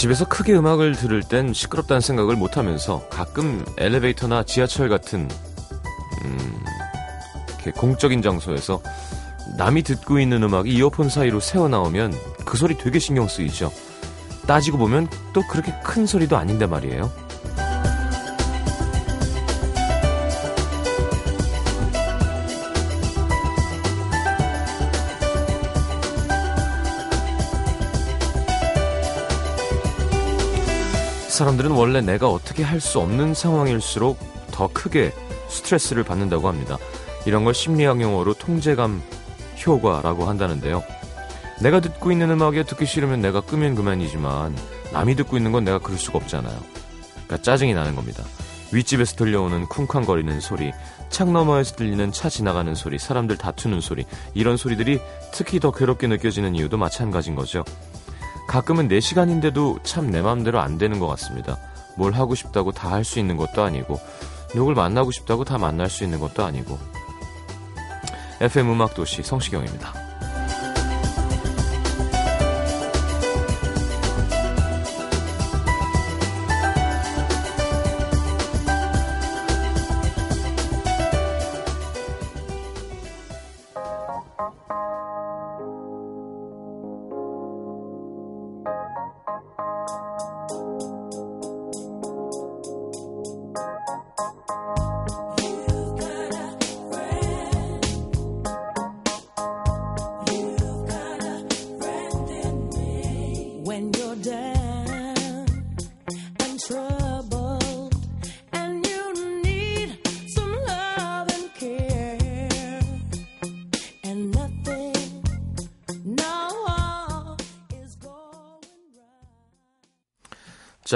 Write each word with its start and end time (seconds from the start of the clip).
집에서 0.00 0.24
크게 0.24 0.54
음악을 0.54 0.94
들을 0.94 1.22
땐 1.22 1.52
시끄럽다는 1.52 2.00
생각을 2.00 2.34
못 2.34 2.56
하면서 2.56 3.06
가끔 3.10 3.62
엘리베이터나 3.76 4.44
지하철 4.44 4.88
같은 4.88 5.28
음, 6.24 6.64
이렇게 7.48 7.70
공적인 7.72 8.22
장소에서 8.22 8.80
남이 9.58 9.82
듣고 9.82 10.18
있는 10.18 10.42
음악이 10.42 10.70
이어폰 10.70 11.10
사이로 11.10 11.40
새어나오면 11.40 12.14
그 12.46 12.56
소리 12.56 12.78
되게 12.78 12.98
신경 12.98 13.28
쓰이죠. 13.28 13.70
따지고 14.46 14.78
보면 14.78 15.06
또 15.34 15.42
그렇게 15.46 15.74
큰 15.84 16.06
소리도 16.06 16.34
아닌데 16.34 16.64
말이에요. 16.64 17.12
사람들은 31.40 31.70
원래 31.70 32.02
내가 32.02 32.28
어떻게 32.28 32.62
할 32.62 32.80
수 32.80 33.00
없는 33.00 33.32
상황일수록 33.32 34.18
더 34.50 34.68
크게 34.68 35.10
스트레스를 35.48 36.04
받는다고 36.04 36.48
합니다. 36.48 36.76
이런 37.24 37.44
걸 37.44 37.54
심리학 37.54 38.02
용어로 38.02 38.34
통제감 38.34 39.02
효과라고 39.64 40.26
한다는데요. 40.26 40.82
내가 41.62 41.80
듣고 41.80 42.12
있는 42.12 42.30
음악에 42.30 42.64
듣기 42.64 42.84
싫으면 42.84 43.22
내가 43.22 43.40
끄면 43.40 43.74
그만이지만 43.74 44.54
남이 44.92 45.16
듣고 45.16 45.38
있는 45.38 45.50
건 45.50 45.64
내가 45.64 45.78
그럴 45.78 45.98
수가 45.98 46.18
없잖아요. 46.18 46.58
그러니까 47.12 47.38
짜증이 47.38 47.72
나는 47.72 47.96
겁니다. 47.96 48.22
윗집에서 48.72 49.16
들려오는 49.16 49.66
쿵쾅거리는 49.66 50.40
소리, 50.40 50.72
창 51.08 51.32
너머에서 51.32 51.74
들리는 51.76 52.12
차 52.12 52.28
지나가는 52.28 52.74
소리, 52.74 52.98
사람들 52.98 53.38
다투는 53.38 53.80
소리, 53.80 54.04
이런 54.34 54.58
소리들이 54.58 55.00
특히 55.32 55.58
더 55.58 55.70
괴롭게 55.72 56.06
느껴지는 56.06 56.54
이유도 56.54 56.76
마찬가지인 56.76 57.34
거죠. 57.34 57.64
가끔은 58.50 58.88
내 58.88 58.98
시간인데도 58.98 59.78
참 59.84 60.10
내 60.10 60.20
마음대로 60.20 60.58
안 60.58 60.76
되는 60.76 60.98
것 60.98 61.06
같습니다. 61.06 61.56
뭘 61.96 62.12
하고 62.12 62.34
싶다고 62.34 62.72
다 62.72 62.90
할 62.90 63.04
수 63.04 63.20
있는 63.20 63.36
것도 63.36 63.62
아니고, 63.62 64.00
누굴 64.56 64.74
만나고 64.74 65.12
싶다고 65.12 65.44
다 65.44 65.56
만날 65.56 65.88
수 65.88 66.02
있는 66.02 66.18
것도 66.18 66.44
아니고. 66.44 66.76
FM 68.40 68.72
음악 68.72 68.94
도시 68.94 69.22
성시경입니다. 69.22 69.99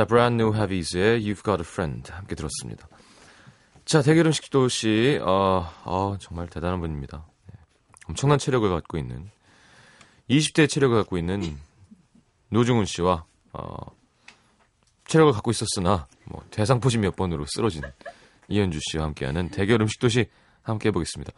자, 0.06 0.26
New 0.26 0.54
Heavies의 0.54 1.22
You've 1.22 1.44
Got 1.44 1.60
a 1.60 1.64
Friend 1.64 2.12
함께 2.12 2.34
들었습니다. 2.34 2.88
자, 3.84 4.02
대결 4.02 4.26
음식 4.26 4.50
도시, 4.50 5.18
어, 5.22 5.66
어, 5.84 6.16
정말 6.20 6.48
대단한 6.48 6.80
분입니다. 6.80 7.24
네. 7.46 7.60
엄청난 8.08 8.38
체력을 8.38 8.68
갖고 8.68 8.98
있는 8.98 9.30
20대의 10.28 10.68
체력을 10.68 10.96
갖고 10.96 11.16
있는 11.16 11.56
노중훈 12.50 12.84
씨와 12.84 13.24
어, 13.52 13.76
체력을 15.06 15.32
갖고 15.32 15.50
있었으나 15.50 16.06
뭐 16.24 16.44
대상 16.50 16.80
포진 16.80 17.00
몇 17.00 17.16
번으로 17.16 17.44
쓰러진 17.46 17.82
이현주 18.48 18.80
씨와 18.90 19.04
함께하는 19.04 19.50
대결 19.50 19.80
음식 19.80 20.00
도시 20.00 20.26
함께 20.62 20.88
해보겠습니다. 20.88 21.32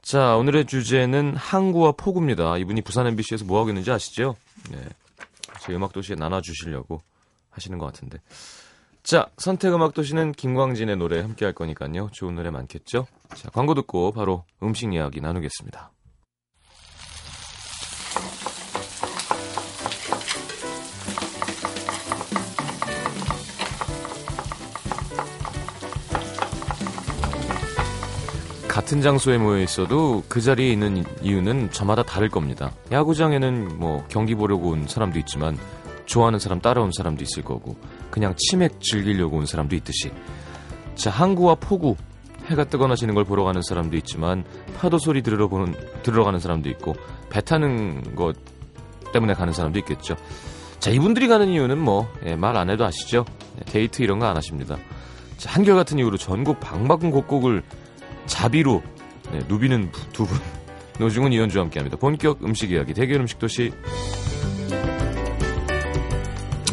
자, 0.00 0.36
오늘의 0.36 0.66
주제는 0.66 1.36
항구와 1.36 1.92
폭우입니다. 1.92 2.56
이분이 2.58 2.82
부산 2.82 3.06
MBC에서 3.06 3.44
뭐 3.44 3.60
하고 3.60 3.70
있는지 3.70 3.90
아시죠? 3.90 4.36
네. 4.70 4.78
제 5.60 5.72
음악 5.74 5.92
도시에 5.92 6.16
나눠 6.16 6.40
주시려고 6.40 7.02
하시는 7.52 7.78
것 7.78 7.86
같은데. 7.86 8.18
자, 9.02 9.28
선택 9.36 9.74
음악 9.74 9.94
도시는 9.94 10.32
김광진의 10.32 10.96
노래 10.96 11.20
함께 11.20 11.44
할 11.44 11.54
거니까요. 11.54 12.10
좋은 12.12 12.34
노래 12.34 12.50
많겠죠? 12.50 13.06
자, 13.34 13.50
광고 13.50 13.74
듣고 13.74 14.12
바로 14.12 14.44
음식 14.62 14.92
이야기 14.92 15.20
나누겠습니다. 15.20 15.90
같은 28.68 29.02
장소에 29.02 29.36
모여 29.36 29.60
있어도 29.60 30.22
그 30.28 30.40
자리에 30.40 30.72
있는 30.72 31.04
이유는 31.20 31.72
저마다 31.72 32.02
다를 32.02 32.30
겁니다. 32.30 32.72
야구장에는 32.90 33.78
뭐 33.78 34.02
경기 34.08 34.34
보려고 34.34 34.70
온 34.70 34.88
사람도 34.88 35.18
있지만 35.18 35.58
좋아하는 36.06 36.38
사람 36.38 36.60
따라온 36.60 36.90
사람도 36.92 37.22
있을 37.22 37.42
거고 37.42 37.76
그냥 38.10 38.34
치맥 38.36 38.80
즐기려고 38.80 39.36
온 39.38 39.46
사람도 39.46 39.74
있듯이 39.76 40.10
자 40.94 41.10
항구와 41.10 41.56
폭우 41.56 41.96
해가 42.46 42.64
뜨거나 42.64 42.96
지는 42.96 43.14
걸 43.14 43.24
보러 43.24 43.44
가는 43.44 43.62
사람도 43.62 43.96
있지만 43.98 44.44
파도 44.76 44.98
소리 44.98 45.22
들으러 45.22 45.48
보는 45.48 45.74
들으러 46.02 46.24
가는 46.24 46.38
사람도 46.38 46.68
있고 46.70 46.94
배 47.30 47.40
타는 47.40 48.14
것 48.16 48.36
때문에 49.12 49.34
가는 49.34 49.52
사람도 49.52 49.78
있겠죠. 49.80 50.16
자 50.80 50.90
이분들이 50.90 51.28
가는 51.28 51.48
이유는 51.48 51.78
뭐 51.78 52.08
말안 52.36 52.68
해도 52.70 52.84
아시죠? 52.84 53.24
네, 53.56 53.64
데이트 53.66 54.02
이런 54.02 54.18
거 54.18 54.26
안 54.26 54.36
하십니다. 54.36 54.76
자, 55.36 55.50
한결같은 55.50 55.98
이유로 55.98 56.16
전국 56.18 56.58
방방곡 56.60 57.26
곡곡을 57.26 57.62
자비로 58.26 58.82
네, 59.32 59.40
누비는 59.48 59.90
두 60.12 60.26
분 60.26 60.38
노중훈 60.98 61.32
이현주와 61.32 61.64
함께합니다. 61.64 61.96
본격 61.96 62.44
음식 62.44 62.70
이야기 62.72 62.92
대결 62.94 63.20
음식 63.20 63.38
도시 63.38 63.72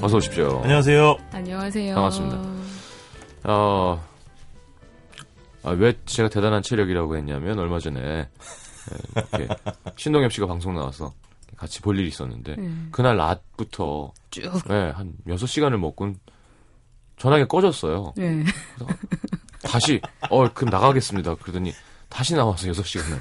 어서 0.02 0.18
오십시오. 0.18 0.62
안녕하세요. 0.64 1.18
안녕하세요. 1.32 1.96
반갑습니다. 1.96 2.42
어, 3.44 4.02
아, 5.64 5.72
왜 5.72 5.94
제가 6.06 6.30
대단한 6.30 6.62
체력이라고 6.62 7.18
했냐면 7.18 7.60
얼마 7.60 7.80
전에 7.80 8.00
예, 8.00 8.28
이렇게 9.16 9.48
신동엽 9.98 10.32
씨가 10.32 10.48
방송 10.48 10.74
나와서 10.74 11.14
같이 11.58 11.82
볼 11.82 12.00
일이 12.00 12.08
있었는데 12.08 12.56
네. 12.56 12.70
그날 12.92 13.18
낮부터 13.18 14.14
쭉. 14.32 14.44
예, 14.70 14.92
한 14.96 15.14
6시간을 15.28 15.78
먹고 15.78 16.14
전화기가 17.18 17.48
꺼졌어요. 17.48 18.14
네. 18.16 18.46
다시 19.64 20.00
어 20.30 20.48
그럼 20.54 20.70
나가겠습니다. 20.70 21.36
그러더니 21.36 21.74
다시 22.08 22.36
나와서 22.36 22.68
6시간을 22.68 23.20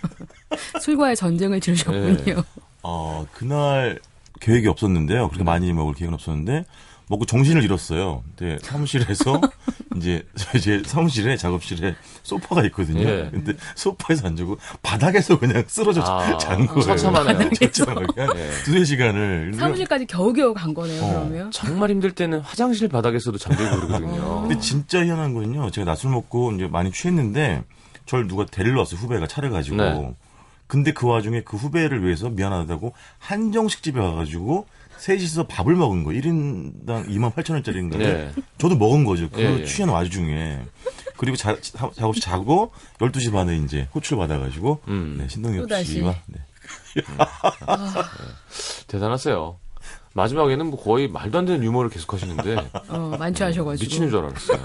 술과의 0.80 1.16
전쟁을 1.16 1.60
치르셨군요. 1.60 2.42
어, 2.82 3.26
그날 3.34 4.00
계획이 4.44 4.68
없었는데요. 4.68 5.28
그렇게 5.28 5.42
많이 5.42 5.72
먹을 5.72 5.94
계획은 5.94 6.12
없었는데 6.14 6.64
먹고 7.08 7.24
정신을 7.26 7.62
잃었어요. 7.62 8.22
근데 8.36 8.58
사무실에서 8.62 9.40
이제 9.96 10.26
제 10.60 10.82
사무실에 10.84 11.36
작업실에 11.36 11.94
소파가 12.22 12.64
있거든요. 12.66 13.02
예. 13.06 13.28
근데 13.30 13.52
소파에서 13.74 14.26
안 14.26 14.36
자고 14.36 14.58
바닥에서 14.82 15.38
그냥 15.38 15.64
쓰러져 15.66 16.02
아, 16.02 16.36
잔 16.38 16.66
거예요. 16.66 16.82
처참하네요. 16.82 17.50
처참하게 17.72 18.20
한 18.22 18.36
예. 18.36 18.50
두세 18.64 18.84
시간을. 18.84 19.52
사무실까지 19.54 20.06
겨우겨우 20.06 20.54
간 20.54 20.72
거네요, 20.72 21.02
어. 21.02 21.08
그러면. 21.08 21.50
정말 21.50 21.90
힘들 21.90 22.10
때는 22.12 22.40
화장실 22.40 22.88
바닥에서도 22.88 23.36
잠들고 23.36 23.76
그러거든요. 23.76 24.42
근데 24.42 24.58
진짜 24.58 25.04
희한한 25.04 25.34
거는요. 25.34 25.70
제가 25.70 25.84
낮술 25.84 26.10
먹고 26.10 26.52
이제 26.52 26.66
많이 26.66 26.90
취했는데 26.90 27.64
저를 28.06 28.28
누가 28.28 28.46
데리러 28.46 28.78
왔어요. 28.80 28.98
후배가 29.00 29.26
차를 29.26 29.50
가지고. 29.50 29.76
네. 29.76 30.14
근데 30.66 30.92
그 30.92 31.06
와중에 31.06 31.42
그 31.42 31.56
후배를 31.56 32.04
위해서 32.04 32.30
미안하다고 32.30 32.92
한정식 33.18 33.82
집에 33.82 34.00
와가지고 34.00 34.66
셋이서 34.98 35.46
밥을 35.46 35.74
먹은 35.74 36.04
거. 36.04 36.10
1인당 36.10 37.08
2만 37.08 37.34
8천 37.34 37.52
원짜리인가. 37.54 37.98
네. 37.98 38.30
저도 38.58 38.76
먹은 38.76 39.04
거죠. 39.04 39.28
그 39.30 39.42
예, 39.42 39.60
예. 39.60 39.64
취한 39.64 39.90
와중에. 39.90 40.60
그리고 41.16 41.36
자, 41.36 41.60
자- 41.60 41.90
작업실 41.94 42.22
자고 42.22 42.72
12시 42.98 43.32
반에 43.32 43.56
이제 43.58 43.88
호출 43.94 44.16
받아가지고 44.18 44.80
음. 44.88 45.16
네, 45.20 45.28
신동엽. 45.28 45.68
씨와 45.84 46.14
네. 46.26 46.40
대단하세요. 48.88 49.58
마지막에는 50.14 50.66
뭐 50.66 50.82
거의 50.82 51.08
말도 51.08 51.38
안 51.38 51.44
되는 51.44 51.62
유머를 51.64 51.90
계속 51.90 52.12
하시는데 52.14 52.56
어, 52.88 53.16
만취하셔가지고. 53.18 53.84
미치는 53.84 54.10
줄 54.10 54.18
알았어요. 54.20 54.62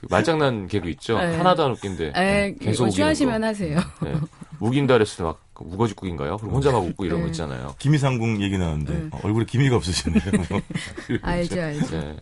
그 0.00 0.06
말장난 0.08 0.68
개그 0.68 0.88
있죠. 0.90 1.18
네. 1.18 1.36
하나도 1.36 1.64
안 1.64 1.70
웃긴데 1.72 2.12
에, 2.14 2.54
계속 2.60 2.84
이거 2.84 2.84
우기는 2.84 2.90
취하시면 2.90 3.40
거. 3.40 3.46
하세요. 3.48 3.78
네. 4.02 4.14
우긴다 4.60 4.94
그랬을 4.94 5.18
때막그 5.18 5.64
우거지국인가요? 5.64 6.36
그리고 6.38 6.54
혼자 6.54 6.72
막 6.72 6.78
웃고 6.84 7.04
이런 7.04 7.20
거 7.20 7.26
네. 7.26 7.30
있잖아요. 7.30 7.74
김희상궁 7.78 8.42
얘기 8.42 8.58
나왔는데 8.58 8.92
네. 8.92 9.08
어, 9.12 9.20
얼굴에 9.22 9.44
기미가 9.44 9.76
없으시네요. 9.76 10.22
뭐. 10.48 10.60
알죠, 11.22 11.60
알죠. 11.60 12.00
네. 12.00 12.16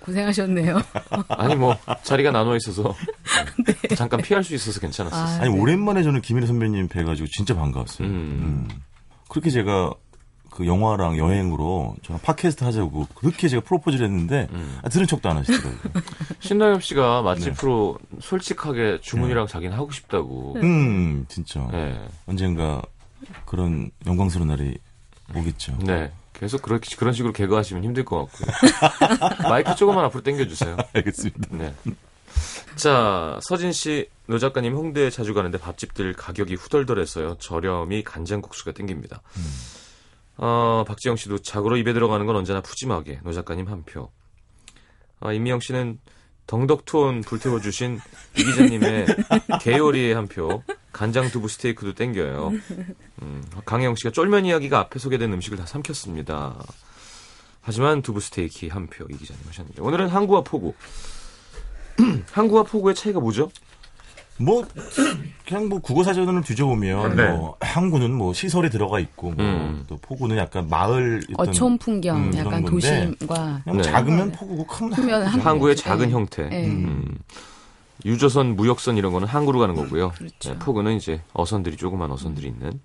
고생하셨네요. 0.00 0.80
아니 1.28 1.54
뭐 1.54 1.76
자리가 2.02 2.30
나눠 2.30 2.56
있어서 2.56 2.94
잠깐 3.96 4.20
피할 4.22 4.42
수 4.42 4.54
있어서 4.54 4.80
괜찮았어요. 4.80 5.20
아, 5.20 5.42
아니 5.42 5.54
네. 5.54 5.60
오랜만에 5.60 6.02
저는 6.02 6.22
김일희 6.22 6.46
선배님 6.46 6.88
뵈가지고 6.88 7.28
진짜 7.28 7.54
반가웠어요. 7.54 8.08
음. 8.08 8.12
음. 8.12 8.68
그렇게 9.28 9.50
제가 9.50 9.92
그 10.58 10.66
영화랑 10.66 11.16
여행으로 11.16 11.94
저랑 12.02 12.20
팟캐스트 12.20 12.64
하자고 12.64 13.06
그렇게 13.14 13.46
제가 13.46 13.62
프로포즈를 13.62 14.06
했는데 14.06 14.48
음. 14.50 14.80
아, 14.82 14.88
들은 14.88 15.06
척도 15.06 15.28
안 15.28 15.36
하시더라고요. 15.36 15.78
신동엽 16.40 16.82
씨가 16.82 17.22
맛집 17.22 17.50
네. 17.50 17.52
프로 17.52 17.96
솔직하게 18.20 18.98
주문이랑 19.00 19.46
자기는 19.46 19.76
하고 19.76 19.92
싶다고. 19.92 20.56
음 20.56 21.26
진짜 21.28 21.64
네. 21.70 21.96
언젠가 22.26 22.82
그런 23.44 23.92
영광스러운 24.04 24.48
날이 24.48 24.78
오겠죠. 25.32 25.78
네. 25.84 26.10
계속 26.32 26.60
그렇게 26.62 26.96
그런 26.96 27.14
식으로 27.14 27.32
개그하시면 27.32 27.84
힘들 27.84 28.04
것 28.04 28.26
같고요. 28.26 29.46
마이크 29.48 29.76
조금만 29.76 30.04
앞으로 30.06 30.24
당겨주세요. 30.24 30.76
알겠습니다. 30.92 31.48
네. 31.52 31.72
자, 32.74 33.38
서진 33.42 33.70
씨, 33.70 34.08
노 34.26 34.38
작가님 34.40 34.74
홍대에 34.74 35.10
자주 35.10 35.34
가는데 35.34 35.58
밥집들 35.58 36.14
가격이 36.14 36.54
후덜덜해서요. 36.56 37.36
저렴이 37.38 38.02
간장국수가 38.02 38.72
땡깁니다. 38.72 39.22
어, 40.38 40.84
박지영 40.86 41.16
씨도 41.16 41.38
자고로 41.38 41.76
입에 41.78 41.92
들어가는 41.92 42.24
건 42.26 42.36
언제나 42.36 42.60
푸짐하게. 42.60 43.20
노 43.24 43.32
작가님 43.32 43.66
한 43.68 43.82
표. 43.84 44.10
아, 45.20 45.32
임미영 45.32 45.60
씨는 45.60 45.98
덩덕투온 46.46 47.22
불태워주신 47.22 48.00
이 48.38 48.44
기자님의 48.44 49.06
개요리에 49.60 50.12
한 50.14 50.28
표. 50.28 50.62
간장 50.92 51.28
두부 51.30 51.48
스테이크도 51.48 51.94
땡겨요. 51.94 52.52
음, 53.22 53.44
강혜영 53.64 53.96
씨가 53.96 54.10
쫄면 54.10 54.46
이야기가 54.46 54.78
앞에 54.78 54.98
소개된 54.98 55.32
음식을 55.34 55.58
다 55.58 55.66
삼켰습니다. 55.66 56.56
하지만 57.60 58.00
두부 58.02 58.20
스테이크 58.20 58.68
한 58.68 58.86
표 58.88 59.06
이 59.10 59.16
기자님 59.16 59.42
하셨는데 59.46 59.82
오늘은 59.82 60.08
항구와 60.08 60.42
포구. 60.42 60.74
항구와 62.32 62.62
포구의 62.62 62.94
차이가 62.94 63.20
뭐죠? 63.20 63.50
뭐 64.38 64.64
그냥 65.46 65.68
뭐 65.68 65.80
국어 65.80 66.02
사전을 66.04 66.42
뒤져보면 66.42 67.16
네. 67.16 67.28
뭐 67.30 67.56
항구는 67.60 68.12
뭐 68.12 68.32
시설이 68.32 68.70
들어가 68.70 69.00
있고 69.00 69.32
뭐 69.32 69.44
음. 69.44 69.84
또 69.88 69.96
포구는 69.98 70.36
약간 70.36 70.68
마을 70.68 71.20
어촌 71.36 71.78
풍경, 71.78 72.16
음, 72.16 72.34
약간 72.36 72.62
건데 72.62 72.70
도심과 72.70 73.60
그냥 73.64 73.76
네. 73.78 73.82
작으면 73.82 74.32
포구고 74.32 74.66
크면 74.66 74.92
크면. 74.92 75.22
항구. 75.26 75.48
항구의 75.48 75.76
네. 75.76 75.82
작은 75.82 76.10
형태. 76.10 76.48
네. 76.48 76.66
음. 76.66 77.18
유조선, 78.04 78.54
무역선 78.54 78.96
이런 78.96 79.12
거는 79.12 79.26
항구로 79.26 79.58
가는 79.58 79.74
거고요. 79.74 80.10
그렇죠. 80.10 80.52
네, 80.52 80.58
포구는 80.58 80.96
이제 80.96 81.20
어선들이 81.32 81.76
조그만 81.76 82.10
어선들이 82.12 82.46
있는. 82.46 82.80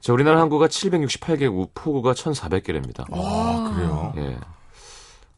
자, 0.00 0.12
우리나라 0.12 0.40
항구가 0.40 0.68
768개국, 0.68 1.70
포구가 1.74 2.14
1,400개랍니다. 2.14 3.04
아 3.12 3.72
그래요. 3.74 4.12
예. 4.16 4.38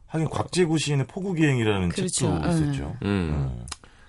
하긴 0.06 0.28
곽재구 0.28 0.78
시인의 0.78 1.06
포구기행이라는 1.06 1.88
그렇죠. 1.88 2.08
책도 2.08 2.40
예. 2.46 2.50
있었죠. 2.50 2.96
음. 3.02 3.64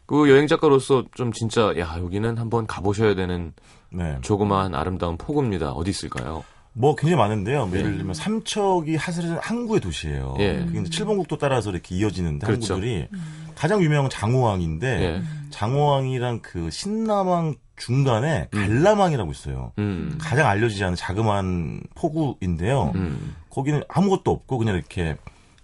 그 0.09 0.27
여행 0.27 0.47
작가로서 0.47 1.03
좀 1.13 1.31
진짜 1.31 1.71
야 1.77 1.95
여기는 1.99 2.39
한번 2.39 2.65
가보셔야 2.65 3.13
되는 3.13 3.53
네. 3.91 4.17
조그마한 4.21 4.73
아름다운 4.73 5.17
포구입니다. 5.17 5.69
어디 5.69 5.91
있을까요? 5.91 6.43
뭐 6.73 6.95
굉장히 6.95 7.21
많은데요. 7.21 7.67
뭐 7.67 7.77
예. 7.77 7.81
예를 7.81 7.97
들면 7.97 8.15
삼척이 8.15 8.97
사실은 8.97 9.37
항구의 9.39 9.81
도시예요. 9.81 10.35
예. 10.39 10.63
그게 10.65 10.79
이제 10.81 10.89
칠번국도 10.89 11.37
따라서 11.37 11.69
이렇게 11.69 11.93
이어지는데 11.93 12.47
그렇죠. 12.47 12.73
항구들이 12.73 13.07
가장 13.53 13.83
유명한 13.83 14.09
장호항인데 14.09 14.87
예. 14.87 15.21
장호항이랑 15.51 16.39
그 16.41 16.71
신남항 16.71 17.57
중간에 17.77 18.49
음. 18.51 18.59
갈라망이라고 18.59 19.29
있어요. 19.29 19.73
음. 19.77 20.17
가장 20.19 20.47
알려지지 20.47 20.85
않은 20.85 20.95
자그마한 20.95 21.83
포구인데요. 21.93 22.93
음. 22.95 23.35
거기는 23.51 23.83
아무것도 23.87 24.31
없고 24.31 24.57
그냥 24.57 24.73
이렇게 24.73 25.17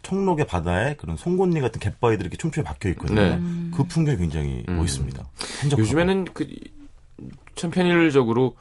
청록의 0.05 0.47
바다에 0.47 0.95
그런 0.95 1.17
송곳니 1.17 1.59
같은 1.61 1.79
갯바위들이 1.79 2.25
이렇게 2.27 2.37
촘촘히 2.37 2.63
박혀 2.63 2.89
있거든요. 2.89 3.21
네. 3.21 3.41
그 3.75 3.83
풍경이 3.83 4.17
굉장히 4.17 4.63
음. 4.69 4.77
멋있습니다. 4.77 5.23
한적하고. 5.61 5.81
요즘에는 5.81 6.25
그 6.33 6.45
참 7.55 7.71
편의적으로 7.71 8.55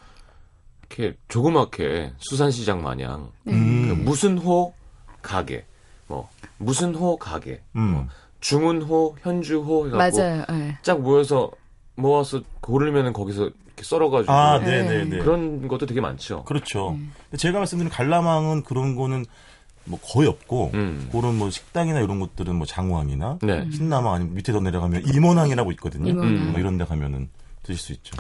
이렇게 0.88 1.17
조그맣게 1.29 2.12
수산시장 2.19 2.82
마냥 2.82 3.31
음. 3.49 3.88
그 3.88 3.94
무슨 3.94 4.38
호 4.38 4.73
가게 5.20 5.64
뭐 6.06 6.29
무슨 6.58 6.94
호 6.94 7.17
가게 7.17 7.61
음. 7.76 8.08
중운호 8.41 9.17
현주호 9.20 9.88
해갖고 9.88 10.19
맞아요. 10.19 10.44
예. 10.52 10.79
쫙 10.82 11.00
모여서 11.00 11.50
모아서 11.96 12.43
고르면은 12.61 13.12
거기서 13.12 13.44
이렇게 13.67 13.82
썰어가지고 13.82 14.32
아, 14.32 14.58
네. 14.61 14.82
네네네. 14.82 15.19
그런 15.19 15.67
것도 15.67 15.87
되게 15.87 16.00
많죠. 16.00 16.44
그렇죠. 16.44 16.91
음. 16.91 17.12
근데 17.25 17.38
제가 17.38 17.58
말씀드린 17.58 17.91
갈라망은 17.91 18.62
그런 18.62 18.94
거는 18.94 19.25
뭐 19.86 19.98
거의 20.02 20.28
없고 20.28 20.70
음. 20.75 21.08
그런 21.12 21.36
뭐 21.36 21.50
식당이나 21.50 22.00
이런 22.00 22.20
것들은 22.20 22.54
뭐 22.54 22.66
장호항이나 22.66 23.38
네. 23.42 23.69
신남항 23.70 24.14
아니면 24.14 24.34
밑에 24.34 24.52
더 24.52 24.60
내려가면 24.60 25.04
임원항이라고 25.06 25.72
있거든요. 25.72 26.10
임원항. 26.10 26.52
뭐 26.52 26.60
이런 26.60 26.78
데 26.78 26.84
가면은 26.84 27.28
드실 27.62 27.82
수 27.82 27.92
있죠. 27.92 28.16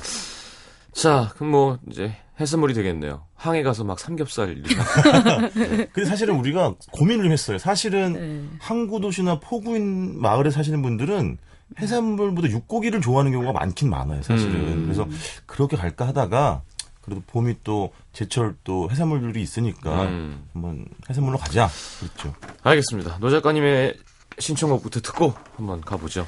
자, 0.92 1.32
그럼 1.34 1.50
뭐 1.50 1.78
이제 1.90 2.14
해산물이 2.40 2.74
되겠네요. 2.74 3.22
항에 3.34 3.62
가서 3.62 3.84
막 3.84 3.98
삼겹살 3.98 4.56
이렇게. 4.56 4.74
근데 5.92 6.04
사실은 6.04 6.36
우리가 6.36 6.74
고민을 6.92 7.24
좀 7.24 7.32
했어요. 7.32 7.58
사실은 7.58 8.12
네. 8.12 8.44
항구 8.58 9.00
도시나 9.00 9.40
포구인 9.40 10.20
마을에 10.20 10.50
사시는 10.50 10.82
분들은 10.82 11.38
해산물보다 11.80 12.48
육고기를 12.50 13.00
좋아하는 13.00 13.32
경우가 13.32 13.52
많긴 13.52 13.90
많아요, 13.90 14.22
사실은. 14.22 14.54
음. 14.54 14.82
그래서 14.84 15.06
그렇게 15.46 15.76
갈까 15.76 16.06
하다가 16.08 16.62
그래도 17.04 17.22
봄이 17.26 17.56
또 17.64 17.92
제철 18.12 18.54
또 18.64 18.90
해산물들이 18.90 19.42
있으니까 19.42 20.04
음. 20.04 20.46
한번 20.52 20.86
해산물로 21.08 21.38
가자. 21.38 21.68
그렇죠. 22.00 22.34
알겠습니다. 22.62 23.18
노 23.18 23.30
작가님의 23.30 23.94
신청곡부터 24.38 25.00
듣고 25.00 25.34
한번 25.56 25.80
가보죠. 25.80 26.26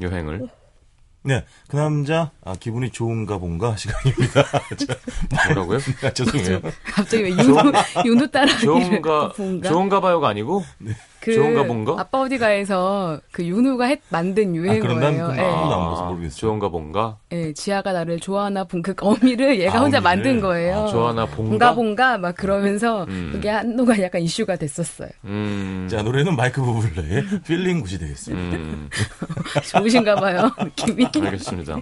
여행을. 0.00 0.48
네, 1.26 1.44
그 1.68 1.76
남자 1.76 2.30
아, 2.44 2.54
기분이 2.54 2.90
좋은가 2.90 3.38
본가 3.38 3.76
시간입니다. 3.78 4.44
뭐라고요? 5.46 5.78
아, 6.04 6.10
죄송해요. 6.12 6.60
갑자기 6.84 7.22
왜 7.24 7.30
윤우, 7.30 7.72
윤우 8.04 8.30
따라 8.30 8.56
좋은가? 8.58 9.32
좋은가 9.36 10.00
봐요가 10.00 10.28
아니고, 10.28 10.62
그 11.24 11.32
좋은가 11.34 11.64
본가? 11.64 11.94
아빠 11.98 12.20
어디 12.20 12.36
가에서 12.38 13.18
그 13.32 13.44
윤우가 13.44 13.86
했, 13.86 14.00
만든 14.10 14.54
유행어예요. 14.54 14.82
그럼 14.82 15.00
난 15.00 15.16
그건 15.16 15.36
예. 15.36 15.40
아무도 15.40 15.74
안 15.74 15.90
봐서 15.90 16.04
모르겠어요. 16.06 16.38
좋은가 16.38 16.68
본가? 16.68 17.16
예, 17.32 17.52
지아가 17.54 17.92
나를 17.92 18.20
좋아하나 18.20 18.64
본 18.64 18.82
그 18.82 18.92
어미를 19.00 19.58
얘가 19.60 19.78
아, 19.78 19.80
혼자 19.80 19.98
어미를? 19.98 20.00
만든 20.02 20.40
거예요. 20.40 20.76
아, 20.80 20.86
좋아하나 20.88 21.24
본가? 21.26 21.48
본가 21.50 21.74
본가 21.74 22.18
막 22.18 22.36
그러면서 22.36 23.04
음. 23.04 23.30
그게 23.32 23.48
한동안 23.48 24.02
약간 24.02 24.20
이슈가 24.20 24.56
됐었어요. 24.56 25.08
음. 25.24 25.88
자, 25.90 26.02
노래는 26.02 26.36
마이크 26.36 26.60
부블레의 26.62 27.24
Feeling 27.46 27.80
Good이 27.80 27.98
되겠습니다. 27.98 28.56
음, 28.58 28.90
좋으신가 29.72 30.16
봐요, 30.16 30.50
느낌이. 30.60 31.06
알겠습니다. 31.26 31.80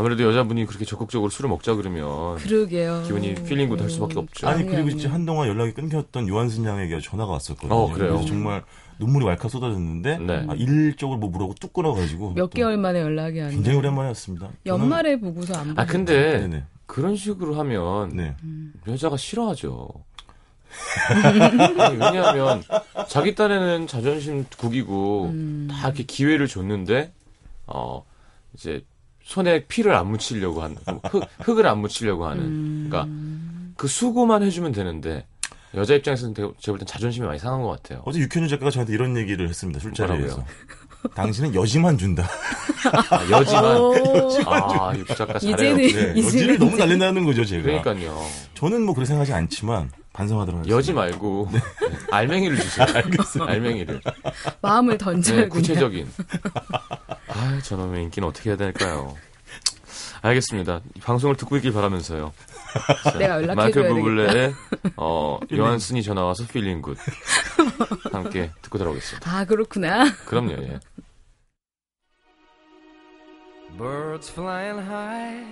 아무래도 0.00 0.22
여자분이 0.24 0.64
그렇게 0.64 0.86
적극적으로 0.86 1.28
술을 1.30 1.50
먹자 1.50 1.74
그러면 1.74 2.36
그러게요. 2.36 3.02
기분이 3.06 3.34
feeling 3.34 3.68
good 3.68 3.80
할 3.82 3.90
수밖에 3.90 4.18
없죠. 4.18 4.48
아니, 4.48 4.60
아니, 4.60 4.66
그리고 4.66 4.82
아니. 4.88 4.90
진짜 4.92 5.12
한동안 5.12 5.46
연락이 5.48 5.72
끊겼던 5.74 6.26
유한순 6.26 6.64
양에게 6.64 7.00
전화가 7.00 7.32
왔었거든요. 7.32 7.74
어, 7.74 7.92
그래요? 7.92 8.12
래서 8.14 8.24
정말 8.24 8.64
눈물이 8.98 9.26
왈칵 9.26 9.50
쏟아졌는데 9.50 10.18
네. 10.18 10.46
아, 10.48 10.54
일적으로 10.54 11.18
뭐 11.18 11.28
물어보고 11.28 11.54
뚝 11.60 11.74
끊어가지고 11.74 12.32
몇 12.32 12.48
또 12.48 12.48
개월 12.48 12.78
만에 12.78 13.00
연락이 13.00 13.42
안 13.42 13.50
굉장히 13.50 13.74
돼. 13.74 13.78
오랜만에 13.78 14.08
왔습니다. 14.08 14.46
저는- 14.48 14.66
연말에 14.66 15.20
보고서 15.20 15.54
안 15.54 15.68
보고. 15.68 15.80
아, 15.82 15.84
근데 15.84 16.38
네네. 16.40 16.64
그런 16.86 17.14
식으로 17.14 17.54
하면 17.56 18.16
네. 18.16 18.34
여자가 18.88 19.18
싫어하죠. 19.18 19.90
아니, 21.78 21.96
왜냐하면 21.98 22.62
자기 23.08 23.34
딴에는 23.34 23.86
자존심 23.86 24.46
국이고 24.56 25.26
음. 25.26 25.68
다 25.70 25.88
이렇게 25.88 26.04
기회를 26.04 26.46
줬는데 26.46 27.12
어 27.66 28.04
이제 28.54 28.82
손에 29.30 29.64
피를 29.66 29.94
안 29.94 30.08
묻히려고 30.08 30.60
하는 30.60 30.76
흙, 31.08 31.22
흙을 31.42 31.64
안 31.68 31.78
묻히려고 31.78 32.26
하는 32.26 32.42
음. 32.42 32.86
그러니까 32.90 33.72
그 33.76 33.86
수고만 33.86 34.42
해주면 34.42 34.72
되는데 34.72 35.24
여자 35.76 35.94
입장에서는 35.94 36.34
되게- 36.34 36.48
제가 36.58 36.72
볼 36.74 36.78
땐 36.80 36.86
자존심이 36.86 37.24
많이 37.24 37.38
상한 37.38 37.62
것 37.62 37.68
같아요. 37.80 38.02
어제 38.06 38.18
육현우 38.18 38.48
작가가 38.48 38.72
저한테 38.72 38.92
이런 38.92 39.16
얘기를 39.16 39.48
했습니다. 39.48 39.78
술자리에서. 39.78 40.44
당신은 41.14 41.54
여지만 41.54 41.96
준다. 41.96 42.28
아, 43.10 43.30
여지만 43.30 43.76
오. 43.76 43.94
아, 44.46 44.92
육 44.98 45.06
작가 45.06 45.38
잘해요. 45.38 45.56
이제는- 45.56 45.76
네. 45.76 45.84
이제는 45.86 46.24
여지를 46.24 46.58
너무 46.58 46.76
날린다는 46.76 47.24
거죠, 47.24 47.44
제가. 47.44 47.62
그러니까요. 47.62 48.20
저는 48.54 48.82
뭐 48.82 48.94
그렇게 48.96 49.06
생각하지 49.06 49.32
않지만 49.32 49.92
반성하도록 50.12 50.58
하겠습니다. 50.58 50.76
여지 50.76 50.92
말고 50.92 51.48
네. 51.52 51.60
알맹이를 52.10 52.56
주세요. 52.58 52.84
알겠어요. 52.92 53.44
알맹이를. 53.44 54.00
마음을 54.60 54.98
던져요. 54.98 55.42
네. 55.42 55.48
구체적인. 55.48 56.08
아, 57.40 57.60
저놈의 57.62 58.02
인기는 58.04 58.28
어떻게 58.28 58.50
해야 58.50 58.56
될까요? 58.56 59.16
알겠습니다. 60.22 60.80
이 60.94 61.00
방송을 61.00 61.36
듣고 61.36 61.56
있길 61.56 61.72
바라면서요. 61.72 62.32
자, 63.04 63.18
내가 63.18 63.36
연락해줘야 63.42 63.84
마이클. 63.84 63.88
부블레의 63.88 64.54
어, 64.96 65.38
요한슨이 65.50 66.02
전화 66.02 66.22
와서 66.24 66.44
Feeling 66.46 66.82
Good 66.82 66.98
함께 68.12 68.50
듣고 68.60 68.76
들어오겠습니다. 68.78 69.30
아 69.38 69.44
그렇구나. 69.46 70.04
그럼요. 70.26 70.52
예. 70.62 70.78
Birds 73.78 74.30
flying 74.30 74.78
high, 74.82 75.42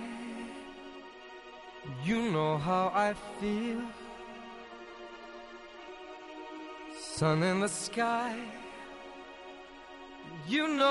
You 2.05 2.19
know 2.29 2.59
how 2.63 2.91
I 2.93 3.15
feel. 3.39 3.81
Sun 7.15 7.41
in 7.41 7.59
the 7.59 7.67
sky. 7.67 8.37
You 10.49 10.67
know 10.67 10.83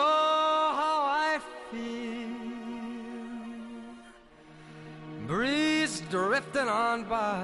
how 0.78 0.98
I 1.10 1.40
feel. 1.72 2.30
Breeze 5.26 6.00
drifting 6.08 6.68
on 6.68 7.02
by. 7.10 7.42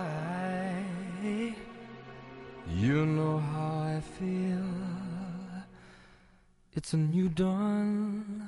You 2.71 3.05
know 3.05 3.39
how 3.41 3.97
I 3.97 4.01
feel. 4.17 4.63
It's 6.77 6.93
a 6.95 6.99
new 6.99 7.29
dawn. 7.29 8.47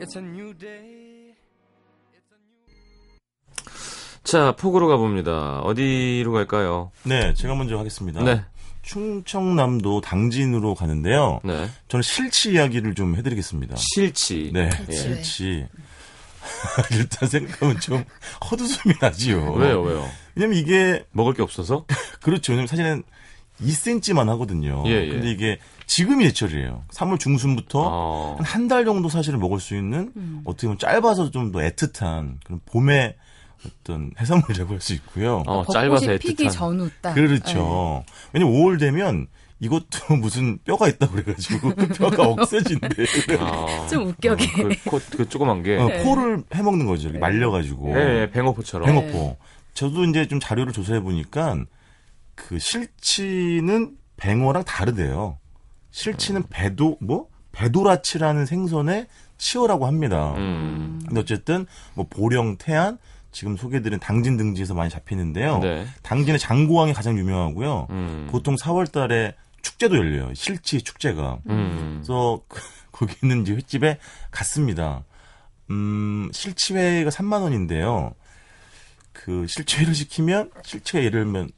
It's 0.00 0.16
a 0.16 0.22
new 0.22 0.54
day. 0.54 1.36
It's 2.16 2.32
a 2.32 2.40
new. 2.40 2.72
자, 4.24 4.52
폭으로 4.52 4.88
가봅니다. 4.88 5.60
어디로 5.60 6.32
갈까요? 6.32 6.90
네, 7.02 7.34
제가 7.34 7.54
먼저 7.54 7.76
하겠습니다. 7.76 8.22
네. 8.24 8.46
충청남도 8.86 10.00
당진으로 10.00 10.74
가는데요. 10.74 11.40
네. 11.44 11.68
저는 11.88 12.02
실치 12.02 12.52
이야기를 12.52 12.94
좀 12.94 13.16
해드리겠습니다. 13.16 13.74
실치. 13.76 14.50
네, 14.54 14.70
예. 14.88 14.92
실치. 14.92 15.66
일단 16.92 17.28
생각하면 17.28 17.80
좀 17.80 18.04
헛웃음이 18.48 18.94
나지요. 19.00 19.52
왜요, 19.54 19.82
왜요? 19.82 20.08
왜냐면 20.36 20.56
이게 20.58 21.04
먹을 21.10 21.34
게 21.34 21.42
없어서? 21.42 21.84
그렇죠. 22.22 22.52
왜냐면 22.52 22.68
사실은 22.68 23.02
2cm만 23.60 24.26
하거든요. 24.26 24.84
예, 24.86 24.92
예. 24.92 25.08
근데 25.08 25.30
이게 25.30 25.58
지금이 25.86 26.24
제철이에요. 26.32 26.84
3월 26.92 27.18
중순부터 27.18 27.80
어. 27.84 28.36
한한달 28.38 28.84
정도 28.84 29.08
사실은 29.08 29.40
먹을 29.40 29.58
수 29.60 29.74
있는 29.76 30.12
음. 30.16 30.42
어떻게 30.44 30.68
보면 30.68 30.78
짧아서 30.78 31.30
좀 31.32 31.50
더 31.52 31.58
애틋한 31.60 32.36
그런 32.44 32.60
봄의 32.66 33.16
어떤 33.64 34.10
해산물이라고 34.20 34.74
할 34.74 34.80
수 34.80 34.92
있고요. 34.94 35.42
어, 35.46 35.64
짧아서 35.72 36.00
벚꽃이 36.06 36.18
피기 36.18 36.46
애틋한. 36.46 36.52
전후 36.52 36.90
딱. 37.00 37.14
그렇죠. 37.14 38.04
왜냐면 38.32 38.54
5월 38.54 38.78
되면 38.78 39.26
이것도 39.60 40.16
무슨 40.20 40.58
뼈가 40.64 40.88
있다 40.88 41.08
그래가지고 41.08 41.74
뼈가 41.96 42.24
없어진대. 42.28 42.88
아. 43.40 43.64
네. 43.66 43.88
좀 43.88 44.08
웃겨게. 44.08 44.46
그, 44.52 44.68
코, 44.90 45.00
그 45.16 45.28
조그만 45.28 45.62
게. 45.62 45.76
어, 45.76 45.88
포를 46.04 46.44
해먹는 46.54 46.86
거죠. 46.86 47.04
이렇게 47.08 47.18
말려가지고. 47.18 47.92
예, 47.98 48.20
예, 48.22 48.30
뱅어포처럼. 48.30 48.86
뱅어포. 48.86 49.36
저도 49.74 50.04
이제 50.04 50.26
좀 50.28 50.40
자료를 50.40 50.72
조사해 50.72 51.00
보니까 51.00 51.56
그 52.34 52.58
실치는 52.58 53.96
뱅어랑 54.16 54.64
다르대요. 54.64 55.38
실치는 55.90 56.44
배도 56.50 56.98
뭐 57.00 57.28
배도라치라는 57.52 58.44
생선의 58.46 59.06
치어라고 59.38 59.86
합니다. 59.86 60.34
음. 60.36 61.00
근데 61.06 61.20
어쨌든 61.20 61.66
뭐 61.94 62.06
보령, 62.08 62.56
태안 62.58 62.98
지금 63.36 63.54
소개드린 63.54 63.98
당진 64.00 64.38
등지에서 64.38 64.72
많이 64.72 64.88
잡히는데요. 64.88 65.58
네. 65.58 65.86
당진의 66.02 66.38
장고항이 66.38 66.94
가장 66.94 67.18
유명하고요. 67.18 67.86
음. 67.90 68.28
보통 68.30 68.54
4월달에 68.56 69.34
축제도 69.60 69.94
열려요. 69.98 70.32
실치 70.32 70.80
축제가. 70.80 71.40
음. 71.50 71.96
그래서 71.98 72.40
그- 72.48 72.62
거기 72.92 73.14
있는 73.22 73.42
이제 73.42 73.52
횟집에 73.52 73.98
갔습니다. 74.30 75.04
음, 75.68 76.30
실치회가 76.32 77.10
3만 77.10 77.42
원인데요. 77.42 78.14
그 79.12 79.46
실치회를 79.46 79.94
시키면 79.94 80.50
실치회 80.64 81.04
예를 81.04 81.24
들면 81.24 81.50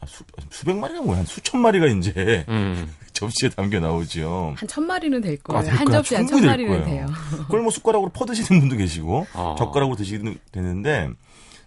아, 0.00 0.06
수, 0.06 0.24
수백 0.50 0.76
마리가 0.76 1.02
뭐야 1.02 1.18
한 1.18 1.24
수천 1.24 1.60
마리가 1.60 1.86
이제 1.86 2.44
음. 2.48 2.92
접시에 3.22 3.48
담겨 3.50 3.78
나오죠. 3.80 4.54
한 4.56 4.68
천 4.68 4.86
마리는 4.86 5.20
될 5.20 5.38
아, 5.44 5.52
거예요. 5.52 5.62
될 5.64 5.72
한. 5.74 5.86
접시 5.90 6.14
한 6.14 6.26
천 6.26 6.44
마리는 6.44 6.70
거예요. 6.70 6.84
돼요. 6.84 7.06
그걸 7.42 7.62
뭐 7.62 7.70
숟가락으로 7.70 8.10
퍼 8.10 8.24
드시는 8.26 8.60
분도 8.60 8.76
계시고 8.76 9.26
아. 9.34 9.54
젓가락으로 9.58 9.96
드시는 9.96 10.38
되는데 10.50 11.08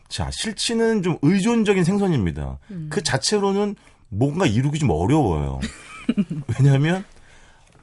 자 0.09 0.29
실치는 0.31 1.01
좀 1.03 1.17
의존적인 1.21 1.83
생선입니다. 1.83 2.59
음. 2.71 2.88
그 2.91 3.01
자체로는 3.03 3.75
뭔가 4.09 4.45
이루기 4.45 4.79
좀 4.79 4.89
어려워요. 4.91 5.59
왜냐하면 6.59 7.03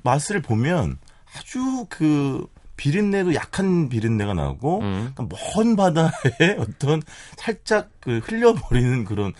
맛을 0.02 0.41
보면 0.43 0.99
아주 1.37 1.87
그 1.88 2.47
비린내도 2.76 3.35
약한 3.35 3.88
비린내가 3.88 4.35
나고 4.35 4.81
음. 4.81 5.12
그러니까 5.14 5.37
먼 5.57 5.76
바다에 5.76 6.11
어떤 6.59 7.02
살짝 7.37 7.91
그 8.00 8.19
흘려버리는 8.25 9.05
그런 9.05 9.33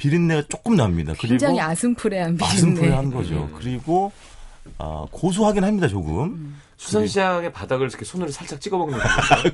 비린내가 0.00 0.42
조금 0.48 0.76
납니다. 0.76 1.12
굉장히 1.18 1.60
아슴푸레한 1.60 2.36
비린내. 2.38 2.46
아슴푸레한 2.54 3.10
거죠. 3.10 3.34
음. 3.34 3.54
그리고 3.58 4.10
아, 4.78 5.04
고소하긴 5.10 5.62
합니다 5.62 5.88
조금. 5.88 6.24
음. 6.24 6.60
수산시장의 6.80 7.52
바닥을 7.52 7.88
이렇게 7.88 8.06
손으로 8.06 8.30
살짝 8.30 8.58
찍어 8.58 8.78
먹는 8.78 8.96
거. 8.98 9.04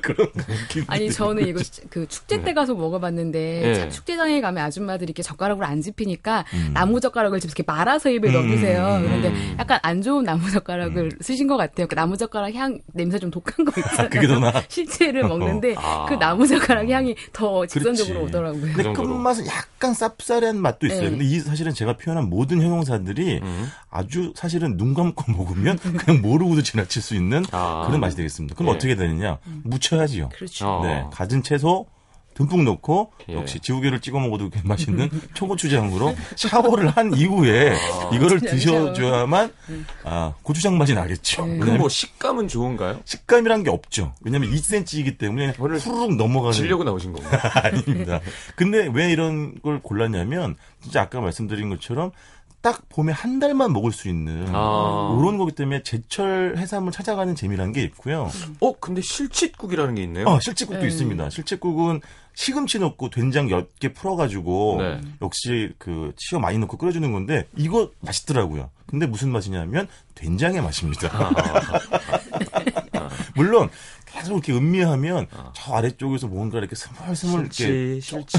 그런 0.01 0.31
느낌. 0.31 0.85
아니 0.87 1.11
저는 1.11 1.45
이거 1.45 1.59
그 1.89 2.07
축제 2.07 2.41
때 2.41 2.53
가서 2.53 2.73
먹어봤는데 2.73 3.39
네. 3.63 3.73
자- 3.75 3.89
축제장에 3.89 4.39
가면 4.39 4.63
아줌마들이 4.63 5.07
이렇게 5.09 5.23
젓가락으로 5.23 5.65
안 5.65 5.81
집히니까 5.81 6.45
음. 6.53 6.71
나무 6.73 7.01
젓가락을 7.01 7.39
이렇게 7.43 7.63
말아서 7.67 8.09
입에 8.09 8.29
음, 8.29 8.33
넣으세요. 8.33 8.95
음, 8.95 9.03
그런데 9.03 9.27
음. 9.29 9.55
약간 9.59 9.79
안 9.83 10.01
좋은 10.01 10.23
나무 10.23 10.49
젓가락을 10.49 11.11
쓰신 11.19 11.47
것 11.47 11.57
같아요. 11.57 11.87
그 11.87 11.95
나무 11.95 12.15
젓가락 12.15 12.53
향 12.55 12.79
냄새 12.93 13.19
좀 13.19 13.29
독한 13.29 13.65
거 13.65 13.73
있잖아요. 13.77 14.09
그게 14.09 14.25
더 14.27 14.39
나. 14.39 14.53
실체를 14.69 15.23
먹는데 15.27 15.75
아. 15.77 16.05
그 16.07 16.13
나무 16.13 16.47
젓가락 16.47 16.89
향이 16.89 17.13
더 17.33 17.65
직선적으로 17.65 18.19
그렇지. 18.19 18.29
오더라고요. 18.37 18.61
근데 18.61 18.83
정도로. 18.83 19.07
끝맛은 19.09 19.47
약간 19.47 19.91
쌉싸래한 19.91 20.55
맛도 20.55 20.87
있어요. 20.87 21.01
네. 21.01 21.09
근데 21.09 21.25
이 21.25 21.39
사실은 21.41 21.73
제가 21.73 21.97
표현한 21.97 22.29
모든 22.29 22.61
형용사들이 22.61 23.41
음. 23.43 23.67
아주 23.89 24.31
사실은 24.35 24.77
눈 24.77 24.93
감고 24.93 25.29
먹으면 25.33 25.77
그냥 25.77 26.21
모르고도 26.21 26.61
지나칠 26.63 27.01
수 27.01 27.16
있는 27.17 27.43
아. 27.51 27.83
그런 27.87 27.99
맛이 27.99 28.15
되겠습니다. 28.15 28.55
그럼 28.55 28.69
예. 28.71 28.75
어떻게 28.77 28.95
되느냐? 28.95 29.39
무쳐야지요. 29.63 30.29
그렇죠. 30.29 30.67
어. 30.67 30.85
네, 30.85 31.05
갖은 31.11 31.43
채소 31.43 31.85
듬뿍 32.35 32.63
넣고 32.65 33.11
예. 33.29 33.33
역시 33.33 33.59
지우개를 33.59 33.99
찍어 33.99 34.19
먹어도 34.19 34.51
맛있는 34.63 35.09
초고추장으로 35.33 36.15
샤워를 36.35 36.89
한 36.89 37.11
이후에 37.15 37.75
이거를 38.13 38.39
고추장 38.39 38.93
드셔줘야만 38.93 39.51
아, 40.03 40.33
고추장 40.43 40.77
맛이 40.77 40.93
나겠죠. 40.93 41.47
네. 41.47 41.57
그럼 41.57 41.79
뭐 41.79 41.89
식감은 41.89 42.47
좋은가요? 42.47 42.99
식감이란 43.05 43.63
게 43.63 43.71
없죠. 43.71 44.13
왜냐면 44.21 44.51
2cm이기 44.51 45.17
때문에 45.17 45.53
후루룩 45.57 46.15
넘어가는 46.15 46.53
질려고 46.53 46.83
나오신 46.83 47.13
건가요? 47.17 47.41
아닙니다. 47.55 48.19
근데 48.55 48.87
왜 48.93 49.11
이런 49.11 49.59
걸 49.63 49.79
골랐냐면 49.81 50.55
진짜 50.83 51.01
아까 51.01 51.19
말씀드린 51.19 51.69
것처럼 51.69 52.11
딱 52.61 52.89
봄에 52.89 53.13
한 53.13 53.39
달만 53.39 53.71
먹을 53.71 53.91
수 53.91 54.09
있는 54.09 54.45
아. 54.53 55.15
그런 55.17 55.37
거기 55.37 55.53
때문에 55.53 55.83
제철 55.83 56.55
해산물 56.57 56.91
찾아가는 56.91 57.33
재미라는 57.35 57.71
게 57.71 57.81
있고요. 57.83 58.29
어, 58.59 58.73
근데 58.79 59.01
실칫국이라는 59.01 59.95
게 59.95 60.03
있네요. 60.03 60.27
아, 60.27 60.39
실제국도 60.41 60.81
네. 60.81 60.87
있습니다. 60.87 61.29
실제국은 61.29 62.01
시금치 62.33 62.79
넣고 62.79 63.09
된장 63.09 63.47
몇 63.47 63.67
개 63.79 63.93
풀어가지고 63.93 64.77
네. 64.79 65.01
역시 65.21 65.71
그 65.77 66.13
치어 66.17 66.39
많이 66.39 66.57
넣고 66.57 66.77
끓여주는 66.77 67.09
건데 67.11 67.47
이거 67.55 67.91
맛있더라고요. 68.01 68.69
근데 68.87 69.05
무슨 69.05 69.31
맛이냐면 69.31 69.87
된장의 70.15 70.61
맛입니다. 70.61 71.09
물론 73.35 73.69
계속 74.17 74.33
이렇게 74.33 74.53
음미하면 74.53 75.27
저 75.53 75.73
아래쪽에서 75.73 76.27
뭔가 76.27 76.57
이렇게 76.57 76.75
스멀스멀 76.75 77.41
이렇게 77.41 77.99
실치, 77.99 78.01
실치. 78.01 78.37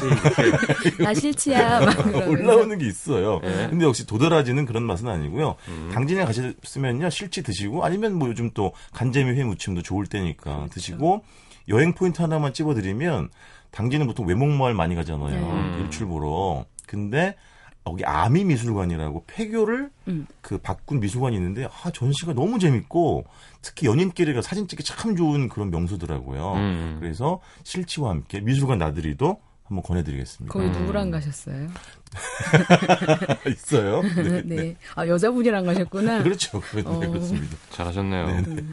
나 1.02 1.14
실치야. 1.14 1.80
올라오는 2.26 2.76
게 2.78 2.86
있어요. 2.86 3.40
예. 3.44 3.68
근데 3.70 3.84
역시 3.84 4.06
도드라지는 4.06 4.66
그런 4.66 4.82
맛은 4.84 5.08
아니고요. 5.08 5.56
음. 5.68 5.90
당진에 5.92 6.24
가셨으면요, 6.24 7.10
실치 7.10 7.42
드시고, 7.42 7.84
아니면 7.84 8.14
뭐 8.14 8.28
요즘 8.28 8.50
또 8.54 8.72
간재미 8.92 9.38
회 9.38 9.44
무침도 9.44 9.82
좋을 9.82 10.06
때니까 10.06 10.54
그렇죠. 10.56 10.68
드시고, 10.74 11.24
여행 11.68 11.94
포인트 11.94 12.22
하나만 12.22 12.52
찝어드리면, 12.52 13.30
당진은 13.70 14.06
보통 14.06 14.26
외목마을 14.26 14.74
많이 14.74 14.94
가잖아요. 14.94 15.76
네. 15.76 15.82
일출 15.82 16.06
보러. 16.06 16.64
근데, 16.86 17.36
거기 17.84 18.04
아미 18.04 18.44
미술관이라고 18.44 19.24
폐교를 19.26 19.90
음. 20.08 20.26
그 20.42 20.58
바꾼 20.58 21.00
미술관이 21.00 21.34
있는데 21.36 21.66
아 21.82 21.90
전시가 21.90 22.34
너무 22.34 22.58
재밌고 22.58 23.24
특히 23.62 23.86
연인끼리가 23.86 24.42
사진 24.42 24.68
찍기 24.68 24.84
참 24.84 25.16
좋은 25.16 25.48
그런 25.48 25.70
명소더라고요. 25.70 26.54
음. 26.54 26.96
그래서 27.00 27.40
실치와 27.64 28.10
함께 28.10 28.40
미술관 28.40 28.78
나들이도 28.78 29.40
한번 29.64 29.82
권해드리겠습니다. 29.82 30.52
거기 30.52 30.66
음. 30.66 30.72
누구랑 30.72 31.10
가셨어요? 31.10 31.68
있어요? 33.48 34.02
네. 34.16 34.42
네. 34.44 34.76
아, 34.94 35.06
여자분이랑 35.06 35.66
가셨구나. 35.66 36.22
그렇죠. 36.22 36.62
네, 36.74 36.82
어. 36.84 36.98
그렇습니다. 36.98 37.56
잘하셨네요. 37.70 38.26
네, 38.26 38.64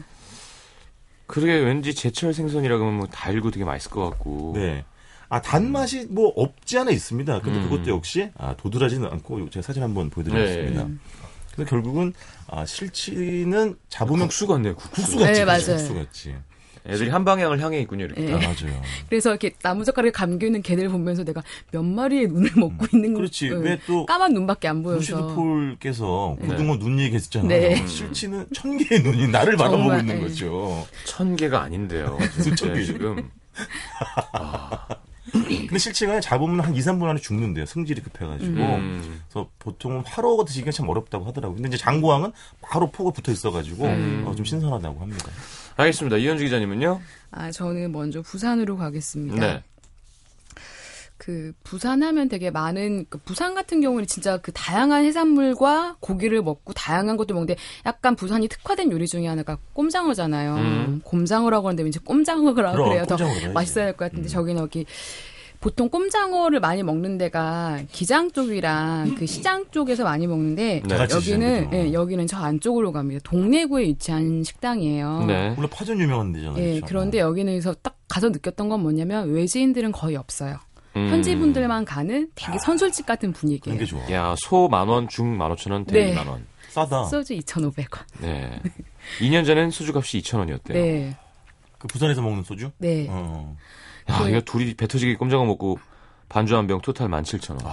그러게 1.26 1.54
왠지 1.58 1.94
제철 1.94 2.32
생선이라 2.32 2.78
그러면 2.78 2.98
뭐 2.98 3.06
달고 3.08 3.50
되게 3.50 3.64
맛있을 3.64 3.90
것 3.90 4.08
같고. 4.10 4.52
네. 4.54 4.84
아, 5.28 5.42
단맛이 5.42 6.06
뭐 6.08 6.32
없지 6.36 6.78
않아 6.78 6.92
있습니다. 6.92 7.40
근데 7.40 7.58
음. 7.58 7.68
그것도 7.68 7.90
역시 7.90 8.30
아, 8.36 8.54
도드라지는 8.56 9.10
않고 9.10 9.50
제가 9.50 9.62
사진 9.62 9.82
한번 9.82 10.08
보여드리겠습니다. 10.08 10.84
네. 10.84 10.94
근데 11.56 11.68
결국은 11.68 12.12
아, 12.48 12.64
실치는 12.66 13.76
잡으면 13.88 14.22
국수 14.28 14.46
같네요, 14.46 14.76
국수. 14.76 15.02
국수 15.02 15.18
같지. 15.18 15.40
네? 15.40 15.44
맞아요. 15.44 15.60
국수 15.76 15.94
같지. 15.94 16.34
애들이 16.88 17.10
한 17.10 17.24
방향을 17.24 17.58
향해 17.60 17.80
있군요, 17.80 18.04
이렇게. 18.04 18.20
네. 18.20 18.32
아, 18.32 18.36
맞아요. 18.36 18.80
그래서 19.08 19.30
이렇게 19.30 19.50
나무젓가락에 19.60 20.12
감겨 20.12 20.46
있는 20.46 20.62
개들 20.62 20.88
보면서 20.88 21.24
내가 21.24 21.42
몇 21.72 21.82
마리의 21.82 22.28
눈을 22.28 22.50
먹고 22.56 22.86
있는 22.92 23.12
거 23.14 23.18
그렇지. 23.18 23.50
어, 23.50 23.56
왜또 23.58 24.06
까만 24.06 24.32
눈밖에 24.34 24.68
안 24.68 24.84
보여서 24.84 24.98
루시드 25.00 25.34
폴께서 25.34 26.36
고등어 26.40 26.78
눈 26.78 27.00
얘기했었잖아요. 27.00 27.48
네. 27.48 27.84
실치는 27.88 28.46
천 28.54 28.78
개의 28.78 29.02
눈이 29.02 29.28
나를 29.28 29.56
바라보고 29.56 29.94
있는 29.98 30.14
네. 30.16 30.20
거죠. 30.20 30.86
천 31.04 31.34
개가 31.34 31.62
아닌데요. 31.62 32.16
수천 32.38 32.56
진짜 32.56 32.72
개. 32.74 32.84
지금. 32.84 33.30
근데 35.32 35.78
실제가 35.78 36.20
잡으면 36.20 36.60
한 36.60 36.74
2, 36.74 36.78
3분 36.80 37.04
안에 37.04 37.20
죽는데요. 37.20 37.66
승질이 37.66 38.00
급해가지고. 38.02 38.52
음. 38.52 39.20
그래서 39.28 39.48
보통은 39.58 40.02
화로 40.06 40.44
드시기가 40.44 40.70
참 40.70 40.88
어렵다고 40.88 41.24
하더라고요. 41.26 41.56
근데 41.56 41.68
이제 41.68 41.76
장고왕은 41.76 42.32
바로 42.62 42.90
포가 42.90 43.10
붙어 43.10 43.32
있어가지고 43.32 43.84
음. 43.84 44.24
어, 44.26 44.34
좀 44.34 44.44
신선하다고 44.44 45.00
합니다. 45.00 45.30
알겠습니다. 45.76 46.16
이현주 46.18 46.44
기자님은요? 46.44 47.00
아, 47.32 47.50
저는 47.50 47.92
먼저 47.92 48.22
부산으로 48.22 48.76
가겠습니다. 48.76 49.40
네. 49.40 49.62
그 51.18 51.52
부산 51.64 52.02
하면 52.02 52.28
되게 52.28 52.50
많은 52.50 53.06
그 53.08 53.18
부산 53.18 53.54
같은 53.54 53.80
경우는 53.80 54.06
진짜 54.06 54.36
그 54.38 54.52
다양한 54.52 55.04
해산물과 55.04 55.96
고기를 56.00 56.42
먹고 56.42 56.72
다양한 56.74 57.16
것도 57.16 57.34
먹는데 57.34 57.56
약간 57.86 58.16
부산이 58.16 58.48
특화된 58.48 58.90
요리 58.92 59.06
중에 59.06 59.26
하나가 59.26 59.58
꼼장어잖아요. 59.72 60.54
음. 60.56 61.00
곰장어라고 61.04 61.68
하는데 61.68 61.82
왠지 61.82 61.98
꼼장어라고 62.00 62.76
그럼, 62.76 62.88
그래요. 62.90 63.04
더. 63.06 63.16
맛있어야 63.52 63.86
할 63.86 63.92
것 63.96 64.10
같은데 64.10 64.28
저기는 64.28 64.60
여기 64.60 64.84
보통 65.58 65.88
꼼장어를 65.88 66.60
많이 66.60 66.82
먹는 66.82 67.16
데가 67.16 67.80
기장 67.90 68.30
쪽이랑 68.30 69.14
그 69.18 69.24
시장 69.24 69.64
쪽에서 69.70 70.04
많이 70.04 70.26
먹는데 70.26 70.82
네. 70.86 70.94
여기는. 71.10 71.70
예, 71.72 71.92
여기는 71.94 72.26
저 72.26 72.36
안쪽으로 72.36 72.92
갑니다. 72.92 73.20
동래구에 73.24 73.84
위치한 73.84 74.44
식당이에요. 74.44 75.24
네. 75.26 75.54
원래 75.56 75.68
파전 75.70 75.98
유명한 75.98 76.32
데잖아요. 76.32 76.62
예, 76.62 76.68
그렇죠? 76.74 76.86
그런데 76.86 77.18
여기는서 77.20 77.74
딱 77.82 77.96
가서 78.08 78.28
느꼈던 78.28 78.68
건 78.68 78.80
뭐냐면 78.80 79.30
외지인들은 79.32 79.92
거의 79.92 80.16
없어요. 80.16 80.58
음. 80.96 81.08
현지 81.10 81.36
분들만 81.36 81.84
가는 81.84 82.28
되게 82.34 82.58
선술집 82.58 83.04
같은 83.06 83.32
분위기예요. 83.32 83.78
게 83.78 83.84
좋아. 83.84 84.00
야, 84.10 84.34
소 84.38 84.68
만 84.68 84.88
원, 84.88 85.06
중 85.08 85.36
만 85.36 85.50
오천 85.52 85.72
원, 85.72 85.84
대리 85.84 86.06
네. 86.10 86.14
만 86.14 86.26
원. 86.26 86.46
싸다. 86.68 87.04
소주 87.04 87.34
2,500원. 87.34 88.00
네. 88.20 88.60
2년 89.20 89.44
전엔 89.46 89.70
수주값이 89.70 90.18
2천 90.20 90.38
원이었대요. 90.38 90.82
네. 90.82 91.16
그 91.78 91.86
부산에서 91.88 92.22
먹는 92.22 92.42
소주? 92.42 92.70
네. 92.78 93.06
어. 93.10 93.56
야, 94.10 94.18
그- 94.18 94.28
이거 94.30 94.40
둘이 94.40 94.74
배 94.74 94.86
터지게 94.86 95.16
꼼장어 95.16 95.44
먹고 95.44 95.78
반주 96.28 96.56
한 96.56 96.66
병 96.66 96.80
토탈 96.80 97.08
17,000원. 97.08 97.64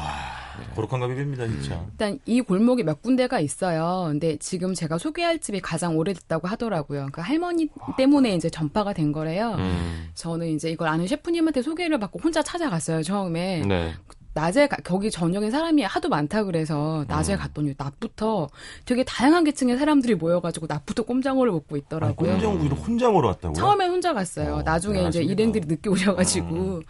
거룩한 0.75 0.99
가격입니다, 0.99 1.47
진짜. 1.47 1.83
일단 1.91 2.19
이 2.25 2.41
골목에 2.41 2.83
몇 2.83 3.01
군데가 3.01 3.39
있어요. 3.39 4.05
근데 4.09 4.37
지금 4.37 4.73
제가 4.73 4.97
소개할 4.97 5.39
집이 5.39 5.59
가장 5.61 5.97
오래됐다고 5.97 6.47
하더라고요. 6.47 7.07
그 7.11 7.21
할머니 7.21 7.69
때문에 7.97 8.35
이제 8.35 8.49
전파가 8.49 8.93
된 8.93 9.11
거래요. 9.11 9.55
음. 9.57 10.09
저는 10.13 10.47
이제 10.49 10.69
이걸 10.69 10.87
아는 10.87 11.07
셰프님한테 11.07 11.61
소개를 11.61 11.99
받고 11.99 12.19
혼자 12.19 12.41
찾아갔어요, 12.43 13.03
처음에. 13.03 13.61
네. 13.65 13.93
낮에 14.35 14.67
가- 14.67 14.77
거기 14.83 15.11
저녁에 15.11 15.51
사람이 15.51 15.83
하도 15.83 16.09
많다 16.09 16.43
그래서 16.45 17.01
음. 17.01 17.05
낮에 17.07 17.35
갔더니 17.35 17.75
낮부터 17.77 18.49
되게 18.83 19.03
다양한 19.03 19.43
계층의 19.43 19.77
사람들이 19.77 20.15
모여가지고 20.15 20.65
낮부터 20.67 21.03
꼼장어를 21.03 21.51
먹고 21.51 21.77
있더라고요. 21.77 22.31
꼼장구이를 22.31 22.75
혼자 22.75 23.11
먹으러 23.11 23.27
왔다고요? 23.27 23.53
처음엔 23.53 23.91
혼자 23.91 24.11
갔어요. 24.13 24.55
어, 24.55 24.61
나중에 24.63 25.01
이제 25.01 25.19
대단하십니다. 25.19 25.31
일행들이 25.33 25.65
늦게 25.67 25.87
오셔가지고 25.87 26.81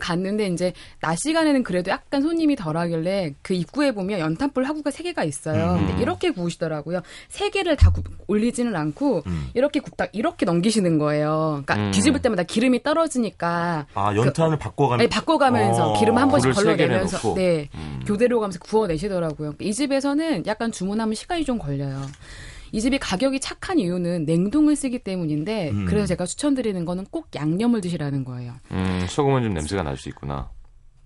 갔는데 0.00 0.46
이제 0.48 0.72
낮 1.00 1.16
시간에는 1.16 1.62
그래도 1.62 1.90
약간 1.90 2.22
손님이 2.22 2.56
덜하길래 2.56 3.34
그 3.42 3.54
입구에 3.54 3.92
보면 3.92 4.18
연탄불 4.20 4.64
화구가 4.64 4.90
세 4.90 5.02
개가 5.02 5.24
있어요. 5.24 5.74
음. 5.74 5.86
근데 5.86 6.02
이렇게 6.02 6.30
구우시더라고요. 6.30 7.00
세 7.28 7.50
개를 7.50 7.76
다 7.76 7.90
구- 7.90 8.02
올리지는 8.26 8.74
않고 8.76 9.22
음. 9.26 9.48
이렇게 9.54 9.80
굽다 9.80 10.06
이렇게 10.12 10.44
넘기시는 10.46 10.98
거예요. 10.98 11.62
그러니까 11.64 11.76
음. 11.76 11.90
뒤집을 11.92 12.20
때마다 12.22 12.42
기름이 12.42 12.82
떨어지니까 12.82 13.86
아, 13.94 14.14
연탄을 14.16 14.58
바꿔가면서. 14.58 15.02
아니, 15.02 15.08
바꿔가면서 15.08 15.90
어. 15.92 15.98
기름 15.98 16.18
한 16.18 16.28
번씩 16.28 16.52
걸러내면서. 16.54 17.34
네 17.34 17.68
음. 17.74 18.02
교대로 18.06 18.40
가면서 18.40 18.58
구워내시더라고요. 18.60 19.54
이 19.60 19.72
집에서는 19.72 20.46
약간 20.46 20.72
주문하면 20.72 21.14
시간이 21.14 21.44
좀 21.44 21.58
걸려요. 21.58 22.00
이 22.74 22.80
집이 22.80 22.98
가격이 22.98 23.38
착한 23.38 23.78
이유는 23.78 24.24
냉동을 24.24 24.74
쓰기 24.74 24.98
때문인데 24.98 25.70
음. 25.70 25.84
그래서 25.86 26.06
제가 26.06 26.26
추천드리는 26.26 26.84
거는 26.84 27.04
꼭 27.08 27.28
양념을 27.32 27.80
드시라는 27.80 28.24
거예요. 28.24 28.54
음, 28.72 29.06
소금은 29.08 29.44
좀 29.44 29.54
냄새가 29.54 29.84
날 29.84 29.96
수 29.96 30.08
있구나. 30.08 30.50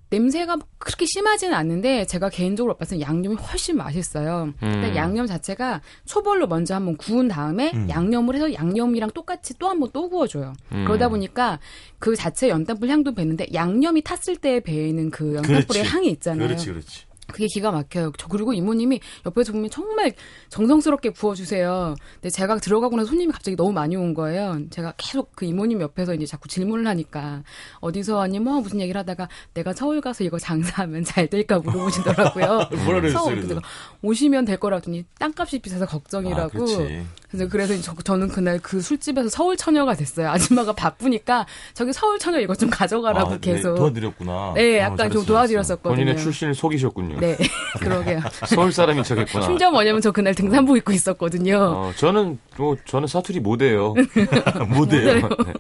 냄새가 0.09 0.57
그렇게 0.79 1.05
심하지는 1.05 1.53
않는데 1.55 2.07
제가 2.07 2.31
개인적으로 2.31 2.75
봤을 2.79 2.97
때 2.97 3.03
양념이 3.03 3.37
훨씬 3.37 3.77
맛있어요. 3.77 4.55
일단 4.63 4.85
음. 4.85 4.97
양념 4.97 5.27
자체가 5.27 5.83
초벌로 6.07 6.47
먼저 6.47 6.75
한번 6.75 6.97
구운 6.97 7.29
다음에 7.29 7.71
음. 7.75 7.87
양념을 7.91 8.35
해서 8.37 8.55
양념이랑 8.55 9.11
똑같이 9.11 9.53
또 9.59 9.69
한번 9.69 9.91
또 9.93 10.09
구워줘요. 10.09 10.55
음. 10.73 10.85
그러다 10.87 11.11
보니까 11.11 11.59
그 11.99 12.17
자체 12.17 12.49
연탄불 12.49 12.89
향도 12.89 13.15
배는데 13.15 13.49
양념이 13.53 14.01
탔을 14.01 14.37
때 14.37 14.61
배이는 14.61 15.11
그 15.11 15.35
연탄불의 15.35 15.67
그렇지. 15.67 15.83
향이 15.83 16.09
있잖아요. 16.13 16.49
그렇지, 16.49 16.71
그렇지. 16.71 17.08
그게 17.33 17.47
기가 17.47 17.71
막혀요. 17.71 18.13
저 18.17 18.29
그리고 18.29 18.53
이모님이 18.53 19.01
옆에서 19.27 19.53
보면 19.53 19.71
정말 19.71 20.13
정성스럽게 20.49 21.11
구워주세요. 21.11 21.95
근데 22.15 22.31
제가 22.31 22.57
들어가고 22.57 22.97
나서 22.97 23.09
손님이 23.09 23.33
갑자기 23.33 23.57
너무 23.57 23.73
많이 23.73 23.97
온 23.97 24.15
거예요. 24.15 24.59
제가 24.71 24.95
계속 24.97 25.33
그 25.37 25.45
이모님 25.45 25.81
옆에서 25.81 26.15
이제 26.15 26.27
자꾸 26.27 26.49
질문을 26.49 26.87
하니까 26.87 27.43
어디서 27.81 28.17
왔니 28.17 28.41
뭐 28.41 28.61
무슨 28.61 28.81
얘기를 28.81 28.99
하다가 28.99 29.29
내가 29.55 29.73
서울 29.73 30.01
가서 30.01 30.25
이거 30.25 30.39
장사하면 30.39 31.05
잘 31.05 31.29
될까 31.29 31.59
물어보시더라고요. 31.59 32.47
뭐라 32.85 33.01
그랬어요, 33.01 33.19
서울 33.19 33.41
그래서? 33.43 33.61
오시면 34.03 34.45
될 34.47 34.59
거라 34.59 34.77
했더니 34.77 35.05
땅값이 35.19 35.59
비싸서 35.61 35.87
걱정이라고. 35.87 36.63
아. 36.63 37.19
그래서 37.31 37.49
그래서 37.49 37.75
저, 37.83 37.95
저는 37.95 38.29
그날 38.29 38.59
그 38.59 38.81
술집에서 38.81 39.29
서울 39.29 39.57
처녀가 39.57 39.95
됐어요. 39.95 40.31
아줌마가 40.31 40.73
바쁘니까 40.73 41.47
저기 41.75 41.93
서울 41.93 42.19
처녀 42.19 42.41
이거 42.41 42.55
좀 42.55 42.71
가져가라고 42.71 43.35
아, 43.35 43.39
계속. 43.39 43.75
네, 43.75 43.79
도와드렸구나. 43.79 44.53
네, 44.55 44.79
어, 44.79 44.83
약간 44.83 44.97
잘했어, 44.97 45.15
좀 45.15 45.27
도와드렸었거든요. 45.27 45.95
본인의 45.95 46.17
출신을 46.17 46.55
속이셨군요. 46.55 47.18
네, 47.21 47.37
그러게요. 47.81 48.21
서울 48.47 48.73
사람인 48.73 49.05
척했구나. 49.05 49.45
심지어 49.45 49.71
뭐냐면 49.71 50.01
저 50.01 50.11
그날 50.11 50.35
등산복 50.35 50.77
입고 50.79 50.93
있었거든요. 50.93 51.57
어, 51.59 51.93
저는 51.97 52.39
뭐 52.57 52.77
저는 52.85 53.09
사투리 53.09 53.41
못해요. 53.41 53.95
못해요. 54.69 55.15
네. 55.15 55.53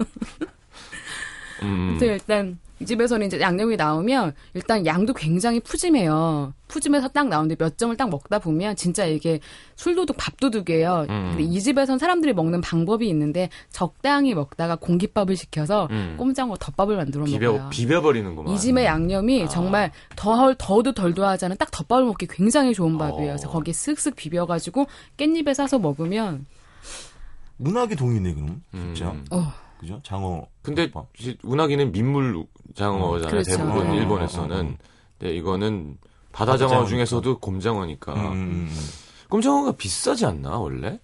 음, 1.62 1.98
일단 2.00 2.58
이 2.80 2.86
집에서는 2.86 3.26
이제 3.26 3.40
양념이 3.40 3.76
나오면 3.76 4.34
일단 4.54 4.86
양도 4.86 5.12
굉장히 5.12 5.60
푸짐해요. 5.60 6.52
푸짐해서 6.68 7.08
딱 7.08 7.28
나오는데 7.28 7.56
몇 7.56 7.76
점을 7.78 7.96
딱 7.96 8.08
먹다 8.08 8.38
보면 8.38 8.76
진짜 8.76 9.04
이게 9.06 9.40
술도둑 9.76 10.16
밥도둑이에요. 10.16 11.06
음. 11.08 11.28
근데 11.30 11.42
이 11.42 11.60
집에선 11.60 11.98
사람들이 11.98 12.34
먹는 12.34 12.60
방법이 12.60 13.08
있는데 13.08 13.48
적당히 13.70 14.34
먹다가 14.34 14.76
공깃밥을 14.76 15.36
시켜서 15.36 15.88
음. 15.90 16.14
꼼장어 16.18 16.56
덮밥을 16.56 16.96
만들어 16.96 17.24
비벼 17.24 17.52
먹어요. 17.52 17.70
비벼버리는구만. 17.70 18.52
이 18.52 18.58
집의 18.58 18.84
양념이 18.84 19.44
아. 19.44 19.48
정말 19.48 19.90
더 20.14 20.54
더도 20.56 20.92
덜도 20.92 21.24
하지 21.24 21.46
않은 21.46 21.56
딱 21.56 21.70
덮밥을 21.70 22.04
먹기 22.04 22.26
굉장히 22.28 22.74
좋은 22.74 22.94
어. 22.96 22.98
밥이에요. 22.98 23.28
그래서 23.28 23.48
거기에 23.48 23.72
쓱쓱 23.72 24.14
비벼가지고 24.14 24.86
깻잎에 25.16 25.54
싸서 25.54 25.78
먹으면 25.78 26.46
문학의 27.56 27.96
동이네, 27.96 28.34
그럼. 28.34 28.62
진짜. 28.70 29.10
음. 29.10 29.24
어 29.32 29.52
그죠? 29.78 30.00
장어. 30.04 30.46
근데. 30.62 30.90
이제 31.18 31.36
운하기는 31.42 31.92
민물 31.92 32.44
장어잖아요. 32.74 33.30
그렇죠. 33.30 33.56
대부분 33.56 33.86
어, 33.88 33.94
일본에서는. 33.94 34.56
어, 34.56 34.68
어. 34.70 34.76
근데 35.18 35.34
이거는 35.36 35.98
바다 36.32 36.56
장어. 36.56 36.84
중에서도 36.86 37.38
곰장어니까. 37.38 38.14
음, 38.14 38.20
음, 38.20 38.32
음. 38.70 38.76
곰장어가 39.28 39.72
비싸지 39.72 40.26
않나 40.26 40.58
원래? 40.58 41.00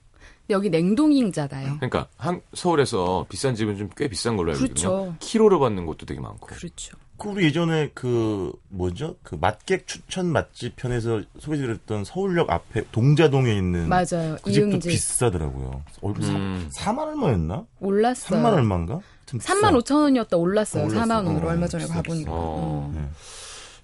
여기 0.50 0.68
냉동잉자다요. 0.70 1.76
그러니까 1.76 2.08
한 2.18 2.40
서울에서 2.52 3.24
비싼 3.28 3.54
집은 3.54 3.78
좀 3.78 3.88
꽤 3.96 4.08
비싼 4.08 4.36
걸로 4.36 4.52
알고 4.52 4.64
있거든요. 4.66 4.88
그렇죠. 4.90 5.16
키로로 5.20 5.58
받는 5.58 5.86
곳도 5.86 6.04
되게 6.06 6.20
많고. 6.20 6.46
그렇죠. 6.46 6.96
그 7.24 7.30
우리 7.30 7.44
예전에 7.46 7.90
그 7.94 8.52
뭐죠? 8.68 9.16
그 9.22 9.36
맛객 9.40 9.86
추천 9.86 10.26
맛집 10.26 10.76
편에서 10.76 11.22
소개드렸던 11.38 12.04
서울역 12.04 12.50
앞에 12.50 12.84
동자동에 12.92 13.50
있는 13.56 13.88
맞아요. 13.88 14.36
그 14.42 14.52
집도 14.52 14.68
이응집 14.72 14.90
비싸더라고요. 14.90 15.82
얼굴 16.02 16.22
음. 16.24 16.68
4, 16.70 16.92
4만 16.92 16.98
얼마였나? 17.06 17.64
올랐어요. 17.80 18.40
3만 18.40 18.52
얼마인가? 18.52 19.00
좀 19.24 19.40
비싸. 19.40 19.54
3만 19.54 19.82
5천 19.82 20.02
원이었다 20.02 20.36
올랐어요. 20.36 20.82
어, 20.82 20.86
올랐어. 20.86 21.04
4만 21.06 21.26
원으로 21.26 21.46
어, 21.46 21.50
얼마 21.50 21.66
전에 21.66 21.86
가보니까. 21.86 22.30
어. 22.30 22.34
어. 22.36 22.92
네. 22.94 23.00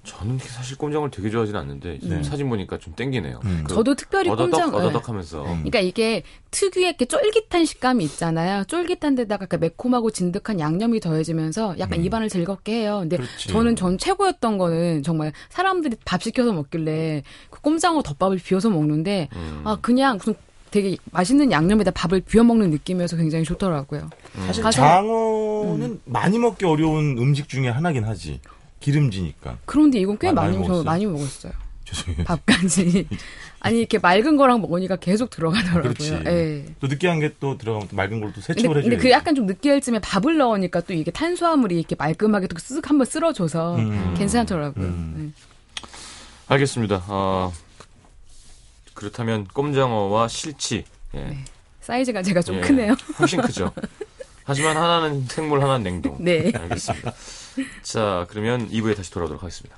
저는 0.03 0.39
사실 0.39 0.79
꼼장어를 0.79 1.11
되게 1.11 1.29
좋아하진 1.29 1.55
않는데 1.57 1.99
네. 2.03 2.23
사진 2.23 2.49
보니까 2.49 2.79
좀 2.79 2.95
땡기네요. 2.95 3.41
음. 3.45 3.65
그 3.67 3.75
저도 3.75 3.95
특별히 3.95 4.31
어더덕 4.31 4.51
꼼장. 4.51 4.75
어더덕하면서 4.75 5.43
음. 5.43 5.47
그러니까 5.59 5.81
이게 5.81 6.23
특유의 6.51 6.87
이렇게 6.89 7.05
쫄깃한 7.05 7.67
식감이 7.67 8.03
있잖아요. 8.05 8.65
쫄깃한 8.65 9.15
데다가 9.15 9.45
그 9.45 9.57
매콤하고 9.57 10.11
진득한 10.11 10.59
양념이 10.59 11.01
더해지면서 11.01 11.79
약간 11.79 11.99
음. 12.01 12.05
입안을 12.07 12.31
즐겁게 12.31 12.81
해요. 12.81 12.99
근데 13.01 13.19
그렇지. 13.19 13.49
저는 13.49 13.77
전 13.77 13.99
최고였던 13.99 14.57
거는 14.57 15.03
정말 15.03 15.33
사람들이 15.51 15.97
밥 16.07 16.23
시켜서 16.23 16.53
먹길래 16.53 17.23
그 17.51 17.61
꼼장어 17.61 18.03
덮밥을 18.03 18.39
비워서 18.39 18.71
먹는데 18.71 19.29
음. 19.37 19.61
아 19.65 19.77
그냥 19.83 20.17
무슨 20.17 20.35
되게 20.71 20.97
맛있는 21.11 21.51
양념에다 21.53 21.91
밥을 21.91 22.21
비워 22.21 22.45
먹는 22.45 22.71
느낌이어서 22.71 23.17
굉장히 23.17 23.45
좋더라고요. 23.45 24.09
사실 24.47 24.63
가서- 24.65 24.73
장어는 24.77 26.01
많이 26.07 26.39
먹기 26.39 26.65
어려운 26.65 27.19
음식 27.19 27.49
중에 27.49 27.69
하나긴 27.69 28.05
하지. 28.05 28.41
기름지니까. 28.81 29.59
그런데 29.67 29.99
이건 30.01 30.19
꽤 30.19 30.29
아, 30.29 30.33
많이 30.33 30.57
많이 30.57 30.67
저 30.67 30.73
먹었어요? 30.73 30.85
많이 30.85 31.07
먹었어요. 31.07 31.53
죄송해요. 31.85 32.25
밥까지. 32.25 33.09
아니 33.63 33.79
이렇게 33.79 33.99
맑은 33.99 34.37
거랑 34.39 34.61
먹으니까 34.63 34.97
계속 34.97 35.29
들어가더라고요. 35.29 35.83
그렇지. 35.93 36.13
예. 36.27 36.65
또 36.81 36.87
느끼한 36.87 37.21
게 37.21 37.31
또 37.41 37.59
들어가면 37.59 37.89
또 37.89 37.97
맑은 37.97 38.21
걸로 38.21 38.33
또 38.33 38.41
근데, 38.41 38.47
세척을 38.55 38.77
해줘야 38.79 38.91
근데 38.91 38.97
그 38.97 39.11
약간 39.11 39.35
좀 39.35 39.45
느끼할 39.47 39.81
쯤에 39.83 39.99
밥을 39.99 40.39
넣으니까 40.39 40.81
또 40.81 40.95
이게 40.95 41.11
탄수화물이 41.11 41.77
이렇게 41.79 41.95
말끔하게 41.95 42.47
또 42.47 42.57
쓱 42.57 42.87
한번 42.87 43.05
쓸어줘서 43.07 43.77
음. 43.77 44.15
괜찮더라고요. 44.17 44.85
음. 44.87 45.35
알겠습니다. 46.49 47.05
어, 47.09 47.53
그렇다면 48.95 49.45
꼼장어와 49.53 50.29
실치 50.29 50.85
예. 51.15 51.19
네. 51.21 51.45
사이즈가 51.81 52.23
제가 52.23 52.41
좀 52.43 52.57
예, 52.57 52.61
크네요. 52.61 52.95
훨씬 53.19 53.41
크죠. 53.43 53.73
하지만 54.45 54.77
하나는 54.77 55.27
생물, 55.27 55.63
하나는 55.63 55.83
냉동. 55.85 56.17
네. 56.19 56.53
알겠습니다. 56.55 57.13
자, 57.83 58.27
그러면 58.31 58.69
2부에 58.71 58.97
다시 58.97 59.11
돌아오도록 59.11 59.43
하겠습니다. 59.43 59.77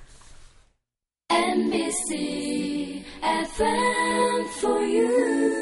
NBC 1.31 3.05
FM 3.23 4.47
for 4.59 4.81
you. 4.81 5.53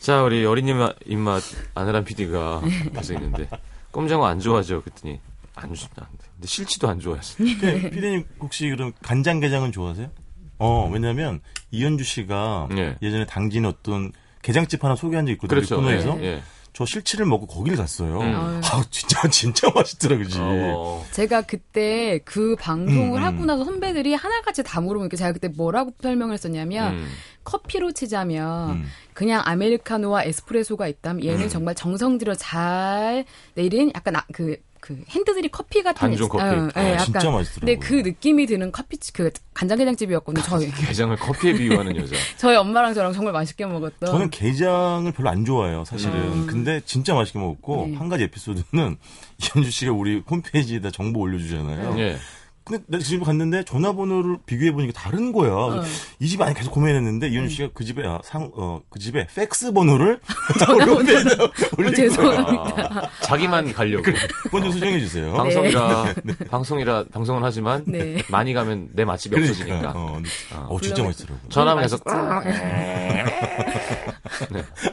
자, 0.00 0.22
우리 0.22 0.44
어린 0.44 0.68
입맛, 0.68 0.96
입맛 1.06 1.42
아내란 1.74 2.04
PD가 2.04 2.62
와서 2.94 3.14
있는데, 3.14 3.48
꼼장어 3.90 4.26
안 4.26 4.38
좋아하죠? 4.38 4.82
그랬더니, 4.82 5.20
안 5.54 5.72
좋다. 5.72 6.08
근데 6.34 6.46
실치도 6.46 6.88
안 6.88 7.00
좋아하시. 7.00 7.36
그, 7.60 7.90
피디님 7.90 8.24
혹시 8.40 8.68
그럼 8.68 8.92
간장게장은 9.02 9.72
좋아하세요? 9.72 10.10
어, 10.58 10.90
왜냐면 10.92 11.40
이현주 11.70 12.04
씨가 12.04 12.68
예. 12.76 12.96
예전에 13.02 13.24
당진 13.26 13.64
어떤 13.64 14.12
게장집 14.42 14.84
하나 14.84 14.94
소개한 14.94 15.26
적 15.26 15.32
있거든요. 15.32 15.56
그렇죠. 15.56 15.76
코너에서. 15.76 16.18
예, 16.20 16.24
예. 16.24 16.42
저 16.74 16.84
실치를 16.84 17.24
먹고 17.26 17.46
거기를 17.46 17.78
갔어요. 17.78 18.18
음. 18.20 18.60
아, 18.64 18.84
진짜, 18.90 19.26
진짜 19.30 19.70
맛있더라, 19.72 20.18
그지? 20.18 20.38
어, 20.40 21.06
제가 21.12 21.42
그때 21.42 22.18
그 22.24 22.56
방송을 22.58 23.20
음, 23.20 23.22
음. 23.22 23.22
하고 23.22 23.44
나서 23.44 23.64
선배들이 23.64 24.14
하나같이 24.14 24.64
다 24.64 24.80
물어보니까 24.80 25.16
제가 25.16 25.30
그때 25.32 25.46
뭐라고 25.46 25.92
설명을 26.02 26.34
했었냐면 26.34 26.94
음. 26.94 27.08
커피로 27.44 27.92
치자면 27.92 28.70
음. 28.70 28.86
그냥 29.12 29.40
아메리카노와 29.44 30.24
에스프레소가 30.24 30.88
있다면 30.88 31.24
얘는 31.24 31.42
음. 31.44 31.48
정말 31.48 31.76
정성 31.76 32.18
들여 32.18 32.34
잘 32.34 33.24
내린 33.54 33.92
약간 33.94 34.16
아- 34.16 34.26
그, 34.32 34.56
그 34.84 35.02
핸드드립 35.08 35.50
커피 35.50 35.82
같은 35.82 35.98
단종 35.98 36.28
커피. 36.28 36.44
어, 36.44 36.68
아, 36.74 36.84
예, 36.84 36.94
아, 36.96 36.98
진짜 36.98 37.30
맛있더라고요. 37.30 37.60
근데 37.60 37.76
그 37.76 37.94
느낌이 38.06 38.44
드는 38.44 38.70
커피 38.70 38.98
그 39.14 39.30
간장게장집이었거든요. 39.54 40.44
저희 40.44 40.70
게장을 40.70 41.16
커피에 41.16 41.54
비유하는 41.54 41.96
여자. 41.96 42.14
저희 42.36 42.54
엄마랑 42.54 42.92
저랑 42.92 43.14
정말 43.14 43.32
맛있게 43.32 43.64
먹었던. 43.64 44.10
저는 44.10 44.28
게장을 44.28 45.10
별로 45.12 45.30
안 45.30 45.46
좋아해요, 45.46 45.86
사실은. 45.86 46.14
음. 46.14 46.46
근데 46.46 46.82
진짜 46.84 47.14
맛있게 47.14 47.38
먹었고, 47.38 47.86
네. 47.86 47.96
한 47.96 48.10
가지 48.10 48.24
에피소드는 48.24 48.98
이현주 49.42 49.70
씨가 49.70 49.92
우리 49.92 50.22
홈페이지에다 50.28 50.90
정보 50.90 51.20
올려주잖아요. 51.20 51.98
예. 52.00 52.18
근데 52.64 52.82
내가 52.86 53.04
집에 53.04 53.22
갔는데 53.22 53.62
전화번호를 53.64 54.38
비교해 54.46 54.72
보니까 54.72 54.98
다른 54.98 55.32
거야. 55.32 55.52
어. 55.52 55.84
이 56.18 56.26
집에 56.26 56.44
안에 56.44 56.54
계속 56.54 56.70
고민했는데 56.72 57.28
이현주 57.28 57.44
음. 57.44 57.48
씨가 57.48 57.68
그 57.74 57.84
집에, 57.84 58.06
아, 58.06 58.20
상, 58.24 58.50
어, 58.54 58.80
그 58.88 58.98
집에 58.98 59.26
팩스 59.34 59.72
번호를 59.72 60.18
거야. 60.66 61.88
어, 61.88 61.92
죄송합니다. 61.94 62.88
아, 62.90 63.10
자기만 63.20 63.72
가려고. 63.74 64.04
먼저 64.50 64.70
수정해 64.70 64.98
주세요. 64.98 65.32
방송이라, 65.34 66.14
방송이라, 66.48 67.04
방송은 67.12 67.42
하지만, 67.44 67.84
네. 67.86 68.22
많이 68.30 68.54
가면 68.54 68.88
내 68.94 69.04
맛집이 69.04 69.34
그러니까. 69.36 69.50
없어지니까. 69.52 69.90
어, 69.90 70.22
어. 70.54 70.66
어, 70.74 70.80
진짜 70.80 71.02
맛있더라고. 71.02 71.48
전화하면 71.50 71.84
계속, 71.84 72.02
아, 72.08 72.42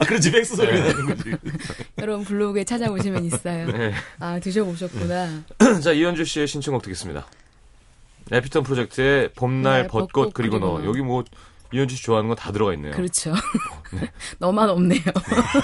그렇지, 0.08 0.32
팩스 0.32 0.58
소리가 0.58 0.78
나는 0.78 1.06
거지. 1.06 1.32
여러분 2.00 2.26
블로그에 2.26 2.66
찾아보시면 2.66 3.26
있어요. 3.26 3.68
네. 3.72 3.94
아 4.20 4.40
드셔보셨구나. 4.40 5.44
자, 5.82 5.92
이현주 5.94 6.26
씨의 6.26 6.48
신청곡 6.48 6.82
듣겠습니다. 6.84 7.26
에피톤 8.32 8.64
프로젝트의 8.64 9.32
봄날 9.34 9.82
날, 9.82 9.88
벚꽃, 9.88 10.12
벚꽃, 10.12 10.34
그리고 10.34 10.60
너. 10.60 10.84
여기 10.86 11.02
뭐 11.02 11.24
이현주 11.74 11.96
씨 11.96 12.04
좋아하는 12.04 12.30
거다 12.30 12.52
들어가 12.52 12.74
있네요. 12.74 12.94
그렇죠. 12.94 13.34
너만 14.40 14.70
없네요. 14.70 15.02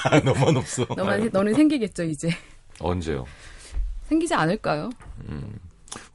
아, 0.10 0.20
너만 0.24 0.56
없어. 0.58 0.86
너만 0.96 1.30
너는 1.32 1.54
생기겠죠 1.54 2.04
이제. 2.04 2.30
언제요? 2.80 3.26
생기지 4.04 4.34
않을까요? 4.34 4.90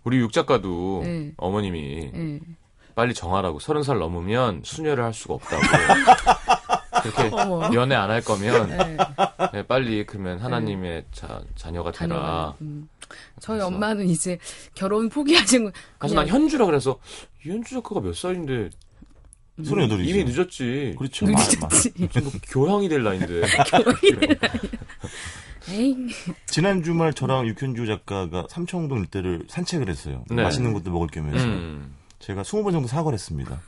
우리 0.04 0.18
육 0.18 0.32
작가도 0.32 1.02
네. 1.04 1.32
어머님이 1.36 2.10
예. 2.14 2.40
빨리 2.94 3.14
정하라고 3.14 3.58
서른 3.58 3.82
살 3.82 3.98
넘으면 3.98 4.62
수녀를 4.64 5.04
할 5.04 5.12
수가 5.12 5.34
없다고. 5.34 5.62
그렇게. 7.02 7.30
연애 7.76 7.94
안 7.94 8.10
할 8.10 8.20
거면 8.22 8.70
예. 8.70 8.96
네, 9.52 9.62
빨리 9.66 10.04
그러면 10.06 10.38
하나님의 10.38 11.04
자, 11.12 11.42
자녀가 11.56 11.90
되라. 11.92 12.54
음. 12.60 12.88
저희 13.40 13.58
그래서. 13.58 13.66
엄마는 13.66 14.08
이제 14.08 14.38
결혼 14.74 15.08
포기하신 15.08 15.64
거. 15.66 15.72
사실 16.00 16.16
난 16.16 16.26
현주라 16.28 16.66
그래서 16.66 16.98
이현주 17.44 17.74
작가가 17.74 18.00
몇 18.00 18.14
살인데 18.16 18.70
서른 19.64 19.84
여덟이지. 19.84 20.10
이미 20.10 20.24
늦었지. 20.24 20.94
그렇죠. 20.98 21.26
늦었지. 21.26 21.90
뭐 22.22 22.32
교황이 22.50 22.88
될 22.88 23.02
나이인데. 23.02 23.42
에이. 25.70 25.94
지난 26.46 26.82
주말 26.82 27.12
저랑 27.14 27.46
육현주 27.46 27.86
작가가 27.86 28.46
삼청동 28.50 28.98
일대를 29.00 29.44
산책을 29.48 29.88
했어요. 29.88 30.24
네. 30.30 30.42
맛있는 30.42 30.72
것도 30.72 30.90
먹을 30.90 31.06
겸해서 31.08 31.44
음. 31.44 31.94
제가 32.18 32.42
20번 32.42 32.72
정도 32.72 32.88
사과를 32.88 33.14
했습니다. 33.14 33.60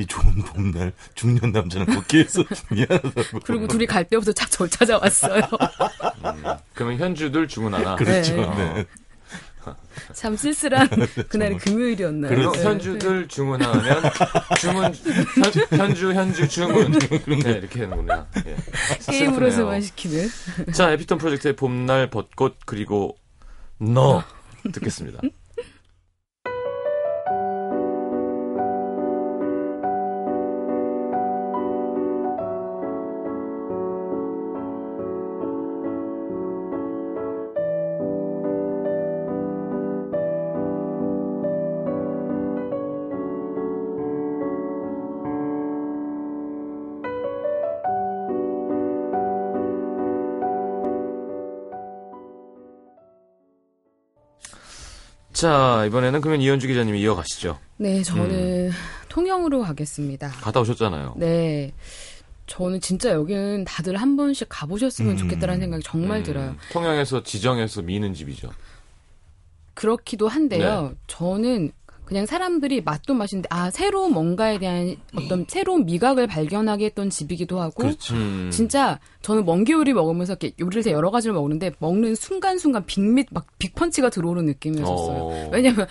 이 0.00 0.06
좋은 0.06 0.34
봄날 0.42 0.92
중년 1.14 1.52
남자는 1.52 1.86
걷기에서 1.86 2.42
미안하다고. 2.72 3.40
그리고 3.44 3.68
둘이 3.68 3.84
갈 3.86 4.04
때부터 4.04 4.32
착절 4.32 4.70
찾아왔어요. 4.70 5.42
그러면 6.74 6.98
현주들 6.98 7.46
중은 7.48 7.74
하나. 7.74 7.96
그렇죠. 7.96 8.36
네. 8.36 8.74
네. 8.74 8.86
참 10.14 10.34
쓸쓸한 10.36 10.88
그날이 11.28 11.58
금요일이었나요? 11.58 12.34
그렇죠. 12.34 12.52
네. 12.52 12.64
현주들 12.64 13.28
주문하면 13.28 14.02
주문 14.58 14.84
현, 14.84 15.78
현주 15.78 16.14
현주 16.14 16.48
주문 16.48 16.92
네 16.92 17.50
이렇게 17.52 17.80
하는구나. 17.84 18.26
예. 18.46 18.56
게임으로서만 19.12 19.82
시키는. 19.82 20.28
자 20.72 20.90
에피톤 20.92 21.18
프로젝트의 21.18 21.56
봄날 21.56 22.08
벚꽃 22.08 22.56
그리고 22.64 23.18
너 23.78 24.24
듣겠습니다. 24.72 25.20
자 55.40 55.86
이번에는 55.86 56.20
그러면 56.20 56.42
이현주 56.42 56.66
기자님이 56.66 57.00
이어가시죠. 57.00 57.58
네, 57.78 58.02
저는 58.02 58.70
통영으로 59.08 59.62
가겠습니다. 59.62 60.28
갔다 60.28 60.60
오셨잖아요. 60.60 61.14
네. 61.16 61.72
저는 62.46 62.82
진짜 62.82 63.12
여기는 63.12 63.64
다들 63.64 63.96
한 63.96 64.18
번씩 64.18 64.48
가보셨으면 64.50 65.12
음. 65.12 65.16
좋겠다라는 65.16 65.60
생각이 65.62 65.82
정말 65.82 66.18
음, 66.18 66.24
들어요. 66.24 66.56
통영에서 66.72 67.22
지정해서 67.22 67.80
미는 67.80 68.12
집이죠. 68.12 68.50
그렇기도 69.72 70.28
네. 70.28 70.34
한데요. 70.34 70.92
저는 71.06 71.72
그냥 72.10 72.26
사람들이 72.26 72.82
맛도 72.82 73.14
맛인데 73.14 73.46
아 73.52 73.70
새로 73.70 74.08
뭔가에 74.08 74.58
대한 74.58 74.96
어떤 75.14 75.46
새로운 75.46 75.86
미각을 75.86 76.26
발견하게 76.26 76.86
했던 76.86 77.08
집이기도 77.08 77.60
하고 77.60 77.84
그렇죠. 77.84 78.16
음. 78.16 78.50
진짜 78.52 78.98
저는 79.22 79.44
멍게 79.44 79.74
요리 79.74 79.92
먹으면서 79.92 80.32
이렇게 80.32 80.52
요리를 80.58 80.80
해서 80.80 80.90
여러 80.90 81.12
가지를 81.12 81.34
먹는데 81.34 81.70
먹는 81.78 82.16
순간순간 82.16 82.84
빅밋 82.84 83.28
막 83.30 83.46
빅펀치가 83.60 84.10
들어오는 84.10 84.44
느낌이었어요. 84.44 85.18
어. 85.20 85.50
왜냐면 85.52 85.86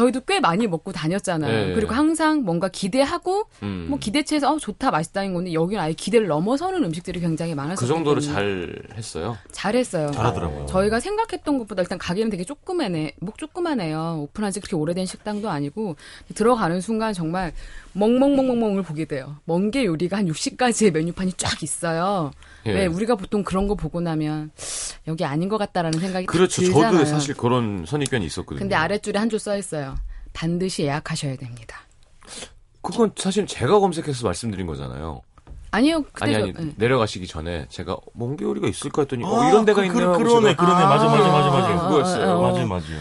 저희도 0.00 0.22
꽤 0.22 0.40
많이 0.40 0.66
먹고 0.66 0.92
다녔잖아요. 0.92 1.66
네. 1.68 1.74
그리고 1.74 1.92
항상 1.92 2.42
뭔가 2.42 2.68
기대하고 2.68 3.44
음. 3.62 3.86
뭐 3.90 3.98
기대치에서 3.98 4.50
어 4.50 4.58
좋다 4.58 4.90
맛있다는 4.90 5.34
건데 5.34 5.52
여기는 5.52 5.82
아예 5.82 5.92
기대를 5.92 6.26
넘어서는 6.26 6.82
음식들이 6.84 7.20
굉장히 7.20 7.54
많았어요. 7.54 7.76
그 7.76 7.86
정도로 7.86 8.20
잘 8.20 8.74
했어요. 8.94 9.36
잘 9.52 9.76
했어요. 9.76 10.10
잘하더라고요. 10.12 10.66
저희가 10.66 11.00
생각했던 11.00 11.58
것보다 11.58 11.82
일단 11.82 11.98
가게는 11.98 12.30
되게 12.30 12.44
조그매네, 12.44 13.16
목 13.20 13.36
조그마네요. 13.36 14.20
오픈한 14.22 14.52
지 14.52 14.60
그렇게 14.60 14.76
오래된 14.76 15.04
식당도 15.04 15.50
아니고 15.50 15.96
들어가는 16.34 16.80
순간 16.80 17.12
정말 17.12 17.52
멍멍멍멍멍을 17.92 18.82
보게 18.82 19.04
돼요. 19.04 19.36
멍게 19.44 19.84
요리가 19.84 20.18
한 20.18 20.26
60가지의 20.26 20.92
메뉴판이 20.92 21.32
쫙 21.36 21.62
있어요. 21.62 22.30
예. 22.66 22.72
왜 22.72 22.86
우리가 22.86 23.16
보통 23.16 23.42
그런 23.42 23.66
거 23.68 23.74
보고 23.74 24.00
나면 24.00 24.50
여기 25.08 25.24
아닌 25.24 25.48
것 25.48 25.58
같다라는 25.58 25.98
생각이 25.98 26.26
딱 26.26 26.32
그렇죠. 26.32 26.62
들잖아요. 26.62 26.92
저도 26.92 27.04
사실 27.04 27.34
그런 27.34 27.84
선입견이 27.86 28.24
있었거든요. 28.26 28.58
근데 28.60 28.74
아랫줄에 28.74 29.14
한 29.18 29.28
줄 29.28 29.38
써 29.40 29.56
있어요. 29.56 29.96
반드시 30.32 30.82
예약하셔야 30.84 31.36
됩니다. 31.36 31.80
그건 32.82 33.12
사실 33.16 33.46
제가 33.46 33.78
검색해서 33.80 34.24
말씀드린 34.26 34.66
거잖아요. 34.66 35.22
아니요, 35.72 36.04
아니 36.20 36.34
아니 36.34 36.52
저, 36.52 36.62
예. 36.62 36.72
내려가시기 36.76 37.26
전에 37.28 37.66
제가 37.68 37.96
멍게 38.14 38.44
요리가 38.44 38.66
있을까 38.68 39.02
했더니 39.02 39.24
아, 39.24 39.28
어 39.28 39.48
이런 39.48 39.64
데가 39.64 39.80
그, 39.82 39.86
있네요. 39.86 40.06
그, 40.06 40.12
하고 40.14 40.24
그러네. 40.24 40.54
맞아, 40.54 40.64
맞아, 40.86 41.06
맞아, 41.08 41.50
맞아. 41.50 41.82
그거였어요. 41.86 42.26
어, 42.28 42.38
어. 42.38 42.42
맞아요, 42.52 42.66
맞아요. 42.66 43.00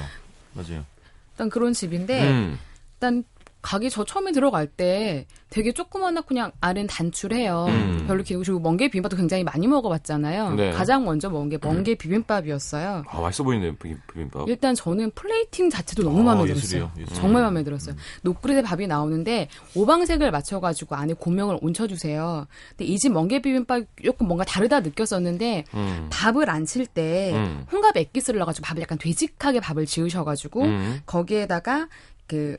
맞아요. 0.54 0.86
일단 1.34 1.49
그런 1.49 1.73
집인데 1.73 2.30
음. 2.30 2.60
일단 2.95 3.23
가게 3.62 3.89
저 3.89 4.06
처음에 4.06 4.32
들어갈 4.32 4.67
때 4.67 5.26
되게 5.50 5.74
조그마하고 5.74 6.22
그냥 6.22 6.52
아래는 6.62 6.88
단출해요. 6.88 7.65
음. 7.67 8.04
별로 8.08 8.24
길고 8.24 8.41
그리고 8.43 8.60
멍게 8.62 8.88
비빔밥도 8.88 9.17
굉장히 9.17 9.43
많이 9.43 9.67
먹어봤잖아요. 9.67 10.54
네. 10.54 10.72
가장 10.72 11.04
먼저 11.04 11.30
먹은 11.30 11.50
게 11.50 11.58
멍게 11.62 11.95
비빔밥이었어요. 11.95 13.04
아, 13.08 13.19
맛있어 13.22 13.43
보이네요, 13.43 13.76
비- 13.76 13.95
비빔밥. 14.13 14.48
일단 14.48 14.76
저는 14.76 15.12
플레이팅 15.12 15.69
자체도 15.69 16.04
너무 16.04 16.22
아, 16.22 16.36
마음에 16.36 16.50
예술이에요, 16.52 16.86
들었어요. 16.95 17.02
예술. 17.04 17.15
정말 17.22 17.41
마음에 17.41 17.63
들었어요. 17.63 17.95
노크릿에 18.22 18.62
밥이 18.62 18.88
나오는데 18.88 19.50
오방색을 19.76 20.32
맞춰가지고 20.32 20.95
안에 20.95 21.13
고명을 21.13 21.60
얹혀주세요. 21.62 22.48
근데 22.78 22.86
이 22.86 22.98
집 22.98 23.12
멍게 23.12 23.41
비빔밥 23.41 23.84
조금 24.04 24.28
뭔가 24.28 24.45
다르다 24.45 24.80
느꼈었는데 24.82 25.65
음. 25.74 26.08
밥을 26.12 26.50
안 26.50 26.65
칠때 26.65 27.34
음. 27.34 27.65
홍갑 27.72 27.98
액기스를 27.98 28.38
넣어가지고 28.39 28.65
밥을 28.65 28.82
약간 28.84 28.98
되직하게 28.98 29.60
밥을 29.62 29.86
지으셔가지고 29.86 30.62
음. 30.63 31.00
거기에다가 31.06 31.88
그 32.28 32.58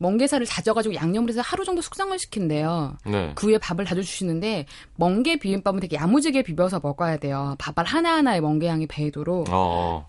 멍게살을 0.00 0.46
다져가지고 0.46 0.94
양념을 0.94 1.28
해서 1.28 1.42
하루 1.42 1.64
정도 1.64 1.82
숙성을 1.82 2.18
시킨대요. 2.18 2.96
네. 3.04 3.32
그 3.34 3.48
위에 3.48 3.58
밥을 3.58 3.84
다져주시는데 3.84 4.66
멍게 4.96 5.38
비빔밥은 5.38 5.80
되게 5.80 5.96
야무지게 5.96 6.42
비벼서 6.42 6.80
먹어야 6.82 7.18
돼요. 7.18 7.54
밥알 7.58 7.84
하나하나에 7.84 8.40
멍게 8.40 8.66
향이 8.66 8.86
배이도록 8.86 9.48
어. 9.50 10.08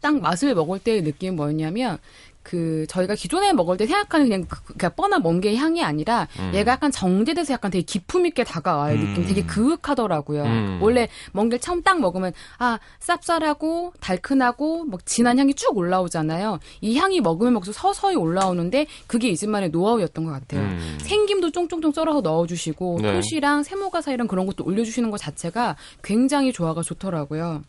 딱 0.00 0.18
맛을 0.18 0.54
먹을 0.54 0.78
때의 0.78 1.02
느낌은 1.02 1.36
뭐였냐면 1.36 1.98
그 2.42 2.86
저희가 2.88 3.14
기존에 3.14 3.52
먹을 3.52 3.76
때 3.76 3.86
생각하는 3.86 4.26
그냥 4.26 4.46
그, 4.48 4.74
그냥 4.74 4.92
뻔한 4.96 5.22
멍게 5.22 5.56
향이 5.56 5.82
아니라 5.82 6.28
음. 6.38 6.52
얘가 6.54 6.72
약간 6.72 6.90
정제돼서 6.90 7.52
약간 7.52 7.70
되게 7.70 7.84
기품 7.84 8.26
있게 8.26 8.44
다가와요 8.44 8.98
느낌 8.98 9.26
되게 9.26 9.44
그윽하더라고요 9.44 10.42
음. 10.42 10.78
원래 10.82 11.08
멍게를 11.32 11.60
처음 11.60 11.82
딱 11.82 12.00
먹으면 12.00 12.32
아 12.58 12.78
쌉쌀하고 13.00 13.92
달큰하고 14.00 14.84
막 14.84 15.06
진한 15.06 15.38
향이 15.38 15.54
쭉 15.54 15.76
올라오잖아요 15.76 16.58
이 16.80 16.96
향이 16.96 17.20
먹으면 17.20 17.52
먹을수록 17.54 17.74
서서히 17.74 18.16
올라오는데 18.16 18.86
그게 19.06 19.28
이 19.28 19.36
집만의 19.36 19.70
노하우였던 19.70 20.24
것 20.24 20.32
같아요 20.32 20.62
음. 20.62 20.98
생김도 21.00 21.52
쫑쫑쫑 21.52 21.92
썰어서 21.92 22.20
넣어주시고 22.22 22.98
네. 23.02 23.12
토시랑 23.14 23.62
세모가사이랑 23.62 24.26
그런 24.26 24.46
것도 24.46 24.64
올려주시는 24.64 25.10
것 25.10 25.18
자체가 25.18 25.76
굉장히 26.02 26.52
조화가 26.52 26.82
좋더라고요 26.82 27.62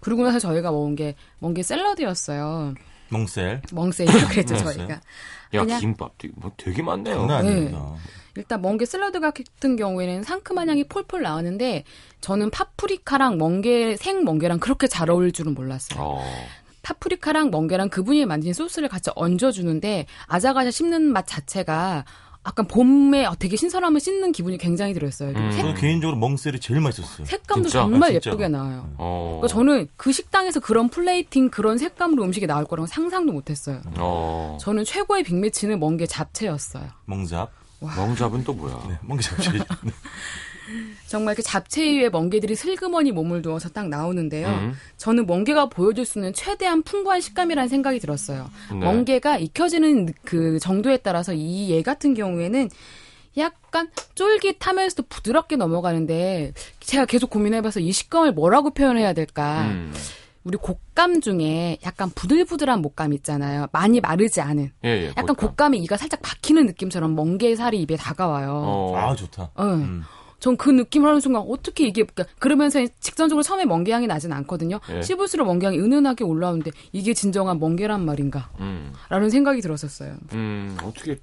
그리고 0.00 0.24
나서 0.24 0.38
저희가 0.38 0.70
먹은 0.70 0.96
게 0.96 1.14
멍게 1.38 1.62
샐러드였어요 1.62 2.74
멍셀. 3.08 3.62
멍세이라고 3.72 4.28
그랬죠. 4.28 4.56
저희가. 4.56 5.00
야, 5.54 5.60
그냥- 5.62 5.80
김밥 5.80 6.18
되게, 6.18 6.34
뭐 6.36 6.52
되게 6.56 6.82
많네요. 6.82 7.26
네. 7.42 7.72
일단 8.36 8.60
멍게 8.60 8.84
샐러드 8.84 9.20
같은 9.20 9.76
경우에는 9.76 10.22
상큼한 10.22 10.68
향이 10.68 10.84
폴폴 10.88 11.22
나오는데 11.22 11.84
저는 12.20 12.50
파프리카랑 12.50 13.38
멍게 13.38 13.96
생 13.96 14.24
멍게랑 14.24 14.58
그렇게 14.58 14.86
잘 14.88 15.08
어울릴 15.10 15.32
줄은 15.32 15.54
몰랐어요. 15.54 15.98
어. 16.02 16.22
파프리카랑 16.82 17.50
멍게랑 17.50 17.88
그분이 17.88 18.26
만든 18.26 18.52
소스를 18.52 18.88
같이 18.88 19.10
얹어주는데 19.16 20.06
아자가자 20.26 20.70
씹는 20.70 21.02
맛 21.02 21.26
자체가 21.26 22.04
약간 22.46 22.66
봄에 22.66 23.26
되게 23.38 23.56
신선함을 23.56 24.00
씹는 24.00 24.32
기분이 24.32 24.56
굉장히 24.58 24.94
들었어요. 24.94 25.30
음. 25.30 25.50
색, 25.50 25.74
개인적으로 25.74 26.16
멍샐이 26.16 26.60
제일 26.60 26.80
맛있었어요. 26.80 27.26
색감도 27.26 27.68
진짜? 27.68 27.82
정말 27.82 28.10
아. 28.10 28.14
예쁘게 28.14 28.48
나와요. 28.48 28.88
어. 28.98 29.40
그러니까 29.40 29.48
저는 29.48 29.88
그 29.96 30.12
식당에서 30.12 30.60
그런 30.60 30.88
플레이팅 30.88 31.50
그런 31.50 31.76
색감으로 31.76 32.22
음식이 32.22 32.46
나올 32.46 32.64
거라고 32.64 32.86
상상도 32.86 33.32
못했어요. 33.32 33.82
어. 33.98 34.58
저는 34.60 34.84
최고의 34.84 35.24
빅매치는 35.24 35.80
멍게 35.80 36.06
잡채였어요. 36.06 36.88
멍잡. 37.06 37.50
멍잡은 37.80 38.42
또 38.44 38.54
뭐야? 38.54 38.82
네, 38.88 38.98
멍게 39.02 39.22
잡채. 39.22 39.50
정말 41.06 41.34
그 41.34 41.42
잡채 41.42 41.82
위에 41.82 42.08
멍게들이 42.10 42.54
슬그머니 42.56 43.12
몸을 43.12 43.42
두어서 43.42 43.68
딱 43.68 43.88
나오는데요. 43.88 44.48
음. 44.48 44.74
저는 44.96 45.26
멍게가 45.26 45.68
보여줄 45.68 46.04
수 46.04 46.18
있는 46.18 46.32
최대한 46.32 46.82
풍부한 46.82 47.20
식감이라는 47.20 47.68
생각이 47.68 47.98
들었어요. 48.00 48.50
네. 48.72 48.78
멍게가 48.78 49.38
익혀지는 49.38 50.12
그 50.24 50.58
정도에 50.58 50.96
따라서 50.98 51.32
이 51.34 51.70
얘 51.70 51.82
같은 51.82 52.14
경우에는 52.14 52.68
약간 53.38 53.90
쫄깃하면서도 54.14 55.04
부드럽게 55.08 55.56
넘어가는데 55.56 56.52
제가 56.80 57.04
계속 57.06 57.28
고민해봐서 57.30 57.80
이 57.80 57.92
식감을 57.92 58.32
뭐라고 58.32 58.70
표현해야 58.70 59.12
될까. 59.12 59.66
음. 59.68 59.92
우리 60.44 60.56
곶감 60.58 61.20
중에 61.22 61.76
약간 61.84 62.08
부들부들한 62.14 62.80
목감 62.80 63.12
있잖아요. 63.14 63.66
많이 63.72 64.00
마르지 64.00 64.40
않은. 64.40 64.70
예, 64.84 64.88
예. 64.88 65.08
약간 65.08 65.34
곶감에 65.34 65.76
이가 65.78 65.96
살짝 65.96 66.22
박히는 66.22 66.66
느낌처럼 66.66 67.16
멍게 67.16 67.56
살이 67.56 67.80
입에 67.82 67.96
다가와요. 67.96 68.52
어. 68.64 68.96
아, 68.96 69.14
좋다. 69.16 69.50
응. 69.58 69.64
음. 69.64 70.02
전 70.46 70.56
그 70.56 70.70
느낌을 70.70 71.08
하는 71.08 71.20
순간 71.20 71.42
어떻게 71.48 71.86
이게 71.88 72.02
그러니까 72.04 72.24
그러면서 72.38 72.78
직전적으로 73.00 73.42
처음에 73.42 73.64
멍게 73.64 73.90
향이 73.92 74.06
나진 74.06 74.32
않거든요. 74.32 74.78
예. 74.94 75.02
씹을수록 75.02 75.46
멍게 75.46 75.66
향이 75.66 75.78
은은하게 75.78 76.22
올라오는데 76.24 76.70
이게 76.92 77.12
진정한 77.14 77.58
멍게란 77.58 78.04
말인가? 78.04 78.48
음. 78.60 78.92
라는 79.08 79.28
생각이 79.28 79.60
들었었어요. 79.60 80.14
음. 80.34 80.76
어떻게 80.84 81.18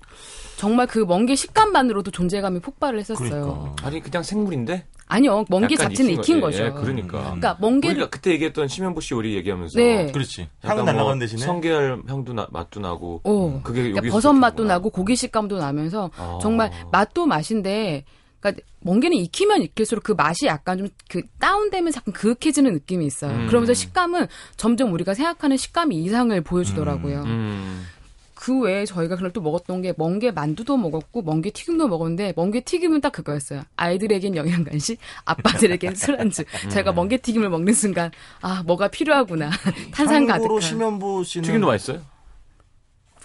정말 0.57 0.87
그 0.87 0.99
멍게 0.99 1.35
식감만으로도 1.35 2.11
존재감이 2.11 2.59
폭발을 2.59 2.99
했었어요. 2.99 3.29
그러니까. 3.29 3.87
아니 3.87 4.01
그냥 4.01 4.23
생물인데? 4.23 4.85
아니요, 5.07 5.45
멍게 5.49 5.75
자체는 5.75 6.11
익힌 6.13 6.39
거- 6.39 6.47
거죠. 6.47 6.63
예, 6.63 6.69
그러니까. 6.71 7.19
그러니까 7.21 7.57
멍게를 7.61 7.95
우리가 7.97 8.09
그때 8.09 8.31
얘기했던 8.31 8.67
심현보 8.67 8.99
씨 9.01 9.13
요리 9.13 9.35
얘기하면서 9.35 9.77
네. 9.79 10.11
그렇지. 10.11 10.47
향은 10.63 10.83
뭐 10.83 10.91
날아가는 10.93 11.19
대신에. 11.19 11.41
성게알 11.43 12.03
향도 12.07 12.33
나, 12.33 12.47
맛도 12.51 12.79
나고 12.79 13.21
어. 13.23 13.61
그게 13.63 13.83
그러니까 13.91 14.11
버섯 14.13 14.33
맛도. 14.33 14.63
나고 14.63 14.89
고기 14.89 15.15
식감도 15.15 15.57
나면서 15.57 16.09
아. 16.17 16.39
정말 16.41 16.71
맛도 16.91 17.25
맛인데 17.25 18.05
그러니까 18.43 18.63
멍게는 18.81 19.15
익히면 19.17 19.61
익힐수록 19.63 20.03
그 20.03 20.11
맛이 20.11 20.45
약간 20.47 20.77
좀 20.77 20.89
그 21.09 21.21
다운되면서 21.39 21.97
약간 22.01 22.11
그윽해지는 22.13 22.73
느낌이 22.73 23.05
있어요. 23.05 23.31
음. 23.31 23.47
그러면서 23.47 23.73
식감은 23.73 24.27
점점 24.57 24.91
우리가 24.93 25.13
생각하는 25.13 25.57
식감 25.57 25.91
이상을 25.91 26.39
보여주더라고요. 26.41 27.21
음. 27.23 27.85
그 28.33 28.59
외에 28.59 28.83
저희가 28.85 29.15
그날 29.15 29.31
또 29.31 29.41
먹었던 29.41 29.81
게 29.83 29.93
멍게 29.95 30.31
만두도 30.31 30.75
먹었고 30.75 31.21
멍게 31.21 31.51
튀김도 31.51 31.87
먹었는데 31.87 32.33
멍게 32.35 32.61
튀김은 32.61 32.99
딱 32.99 33.11
그거였어요. 33.11 33.61
아이들에겐 33.77 34.35
영양 34.35 34.63
간식, 34.65 34.97
아빠들에겐 35.23 35.95
술안주. 35.95 36.43
제가 36.69 36.91
멍게 36.93 37.17
튀김을 37.17 37.49
먹는 37.49 37.73
순간 37.73 38.11
아 38.41 38.63
뭐가 38.65 38.87
필요하구나. 38.89 39.49
탄산 39.93 40.27
참고로 40.27 40.55
가득한. 40.55 40.59
심현보 40.61 41.23
씨는 41.23 41.45
튀김도 41.45 41.67
맛있어요? 41.67 42.01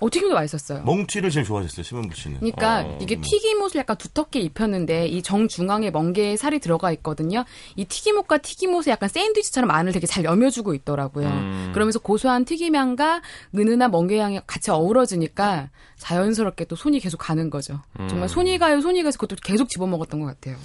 어 0.00 0.08
튀김도 0.10 0.34
맛있었어요. 0.34 0.84
멍튀를 0.84 1.30
제일 1.30 1.44
좋아하셨어요. 1.44 1.82
심현보 1.82 2.14
씨는. 2.14 2.38
그러니까 2.38 2.82
어. 2.82 2.98
이게 3.02 3.20
튀김옷을 3.20 3.80
약간 3.80 3.96
두텁게 3.96 4.38
입혔는데 4.40 5.06
이 5.08 5.22
정중앙에 5.22 5.90
멍게 5.90 6.36
살이 6.36 6.60
들어가 6.60 6.92
있거든요. 6.92 7.44
이 7.74 7.84
튀김옷과 7.84 8.38
튀김옷에 8.38 8.92
약간 8.92 9.08
샌드위치처럼 9.08 9.70
안을 9.70 9.92
되게 9.92 10.06
잘 10.06 10.24
여며주고 10.24 10.74
있더라고요. 10.74 11.26
음. 11.26 11.70
그러면서 11.74 11.98
고소한 11.98 12.44
튀김향과 12.44 13.22
은은한 13.56 13.90
멍게 13.90 14.18
향이 14.18 14.40
같이 14.46 14.70
어우러지니까 14.70 15.70
자연스럽게 15.96 16.66
또 16.66 16.76
손이 16.76 17.00
계속 17.00 17.18
가는 17.18 17.50
거죠. 17.50 17.80
음. 17.98 18.08
정말 18.08 18.28
손이 18.28 18.58
가요, 18.58 18.80
손이 18.80 19.02
가서 19.02 19.18
그것도 19.18 19.36
계속 19.42 19.68
집어먹었던 19.68 20.20
것 20.20 20.26
같아요. 20.26 20.56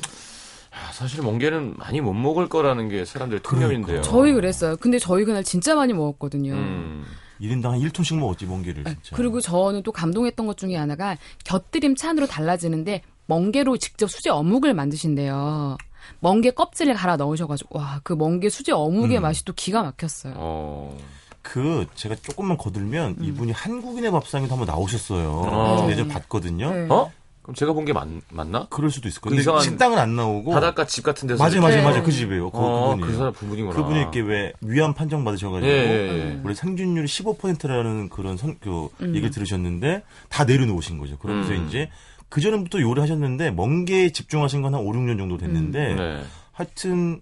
아, 0.71 0.91
사실 0.91 1.21
멍게는 1.21 1.75
많이 1.77 2.01
못 2.01 2.13
먹을 2.13 2.49
거라는 2.49 2.89
게 2.89 3.05
사람들의 3.05 3.41
통념인데요. 3.43 4.01
저희 4.01 4.33
그랬어요. 4.33 4.75
근데 4.77 4.97
저희 4.99 5.23
그날 5.23 5.43
진짜 5.43 5.75
많이 5.75 5.93
먹었거든요. 5.93 6.53
음. 6.53 7.05
1인당 7.43 7.69
한 7.71 7.79
1톤씩 7.79 8.17
먹었지, 8.17 8.45
멍게를 8.45 8.83
진짜. 8.85 8.99
네, 9.01 9.15
그리고 9.15 9.41
저는 9.41 9.83
또 9.83 9.91
감동했던 9.91 10.47
것 10.47 10.57
중에 10.57 10.75
하나가 10.75 11.17
곁들임 11.43 11.95
찬으로 11.95 12.25
달라지는데 12.25 13.01
멍게로 13.27 13.77
직접 13.77 14.09
수제 14.09 14.29
어묵을 14.29 14.73
만드신대요. 14.73 15.77
멍게 16.19 16.51
껍질을 16.51 16.93
갈아 16.95 17.15
넣으셔가지고 17.17 17.79
와 17.79 17.99
그 18.03 18.13
멍게 18.13 18.49
수제 18.49 18.71
어묵의 18.73 19.17
음. 19.17 19.21
맛이 19.21 19.45
또 19.45 19.53
기가 19.53 19.83
막혔어요. 19.83 20.33
어. 20.37 20.97
그 21.41 21.85
제가 21.95 22.15
조금만 22.15 22.57
거들면 22.57 23.15
음. 23.19 23.23
이분이 23.23 23.51
한국인의 23.51 24.11
밥상에도 24.11 24.53
한번 24.53 24.65
나오셨어요. 24.67 25.29
어. 25.31 25.77
저 25.79 25.91
예전에 25.91 26.07
봤거든요. 26.07 26.71
네. 26.73 26.87
어? 26.89 27.11
그럼 27.43 27.55
제가 27.55 27.73
본 27.73 27.83
게 27.85 27.91
맞나? 28.31 28.67
그럴 28.69 28.89
수도 28.89 29.09
있을 29.09 29.19
그 29.21 29.29
거예요. 29.29 29.31
근데 29.31 29.41
이상한 29.41 29.61
식당은 29.61 29.97
안 29.99 30.15
나오고 30.15 30.51
바닷가 30.51 30.85
집 30.85 31.03
같은 31.03 31.27
데서 31.27 31.43
맞아요, 31.43 31.59
맞아요, 31.61 31.75
네. 31.75 31.81
맞아요. 31.83 32.03
그 32.03 32.11
집이에요. 32.11 32.49
그, 32.49 32.57
어, 32.57 32.89
그분이에요. 32.95 33.05
그 33.11 33.17
사람 33.17 33.33
그분이구나. 33.33 33.75
그분이 33.75 33.99
이렇게 33.99 34.21
왜 34.21 34.53
위안 34.61 34.93
판정 34.93 35.25
받으셔가지고 35.25 35.69
예, 35.69 35.75
예, 35.75 36.09
예. 36.09 36.39
원래 36.41 36.55
생존율이 36.55 37.05
15%라는 37.07 38.07
그런 38.09 38.37
선, 38.37 38.55
그 38.61 38.87
음. 39.01 39.09
얘기를 39.09 39.29
들으셨는데 39.29 40.03
다 40.29 40.45
내려놓으신 40.45 40.97
거죠. 40.97 41.17
그러면서 41.17 41.51
음. 41.51 41.65
이제 41.67 41.89
그 42.29 42.39
전부터 42.39 42.79
요리하셨는데 42.79 43.51
멍게에 43.51 44.11
집중하신 44.11 44.61
건 44.61 44.73
한 44.73 44.79
5, 44.81 44.91
6년 44.93 45.17
정도 45.17 45.37
됐는데 45.37 45.95
네. 45.95 46.23
하여튼 46.53 47.19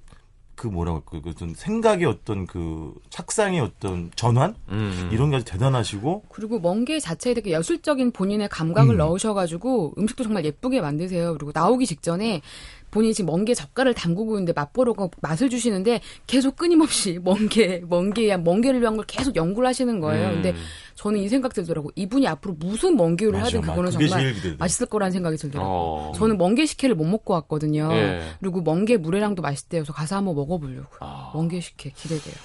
그 0.62 0.67
뭐라고 0.67 0.97
할까 0.97 1.24
그 1.24 1.32
어떤 1.32 1.56
생각의 1.56 2.06
어떤 2.06 2.45
그 2.45 2.93
착상의 3.10 3.60
어떤 3.62 4.12
전환 4.15 4.54
음. 4.69 5.10
이런 5.12 5.32
게 5.32 5.38
아주 5.38 5.45
대단하시고 5.45 6.26
그리고 6.30 6.60
멍게 6.60 7.00
자체에 7.00 7.34
되게 7.34 7.58
예술적인 7.58 8.12
본인의 8.12 8.47
감각을 8.50 8.93
음. 8.93 8.97
넣으셔가지고 8.97 9.95
음식도 9.97 10.24
정말 10.24 10.45
예쁘게 10.45 10.80
만드세요. 10.80 11.34
그리고 11.34 11.52
나오기 11.52 11.88
직전에 11.88 12.43
본인이 12.91 13.13
지금 13.13 13.27
멍게 13.32 13.54
젓갈을 13.54 13.93
담그고 13.93 14.34
있는데 14.36 14.54
맛보러 14.54 14.93
맛을 15.21 15.49
주시는데 15.49 16.01
계속 16.27 16.58
끊임없이 16.58 17.19
멍게, 17.23 17.84
멍게야, 17.89 18.38
멍게를 18.39 18.82
위한 18.82 18.97
걸 18.97 19.06
계속 19.08 19.36
연구를 19.36 19.67
하시는 19.67 19.99
거예요. 19.99 20.27
음. 20.27 20.34
근데 20.36 20.54
저는 20.95 21.19
이 21.19 21.30
생각 21.30 21.54
들더라고. 21.54 21.89
이분이 21.95 22.27
앞으로 22.27 22.54
무슨 22.60 22.95
멍게 22.97 23.25
요리를 23.25 23.39
맞아, 23.41 23.58
하든. 23.58 23.62
그거는 23.62 23.91
정말. 23.91 24.36
맛있을 24.60 24.88
거라는 24.88 25.12
생각이 25.12 25.38
들더라고요. 25.38 25.73
어. 25.73 26.12
저는 26.15 26.38
멍게 26.38 26.65
식혜를 26.65 26.95
못 26.95 27.06
먹고 27.06 27.34
왔거든요. 27.34 27.89
예. 27.93 28.21
그리고 28.39 28.62
멍게 28.62 28.97
물회랑도 28.97 29.41
맛있대요. 29.41 29.82
그래서 29.82 29.93
가서 29.93 30.17
한번 30.17 30.36
먹어보려고. 30.36 30.89
아. 30.99 31.32
멍게 31.34 31.62
식혜 31.62 31.91
기대돼요. 31.95 32.36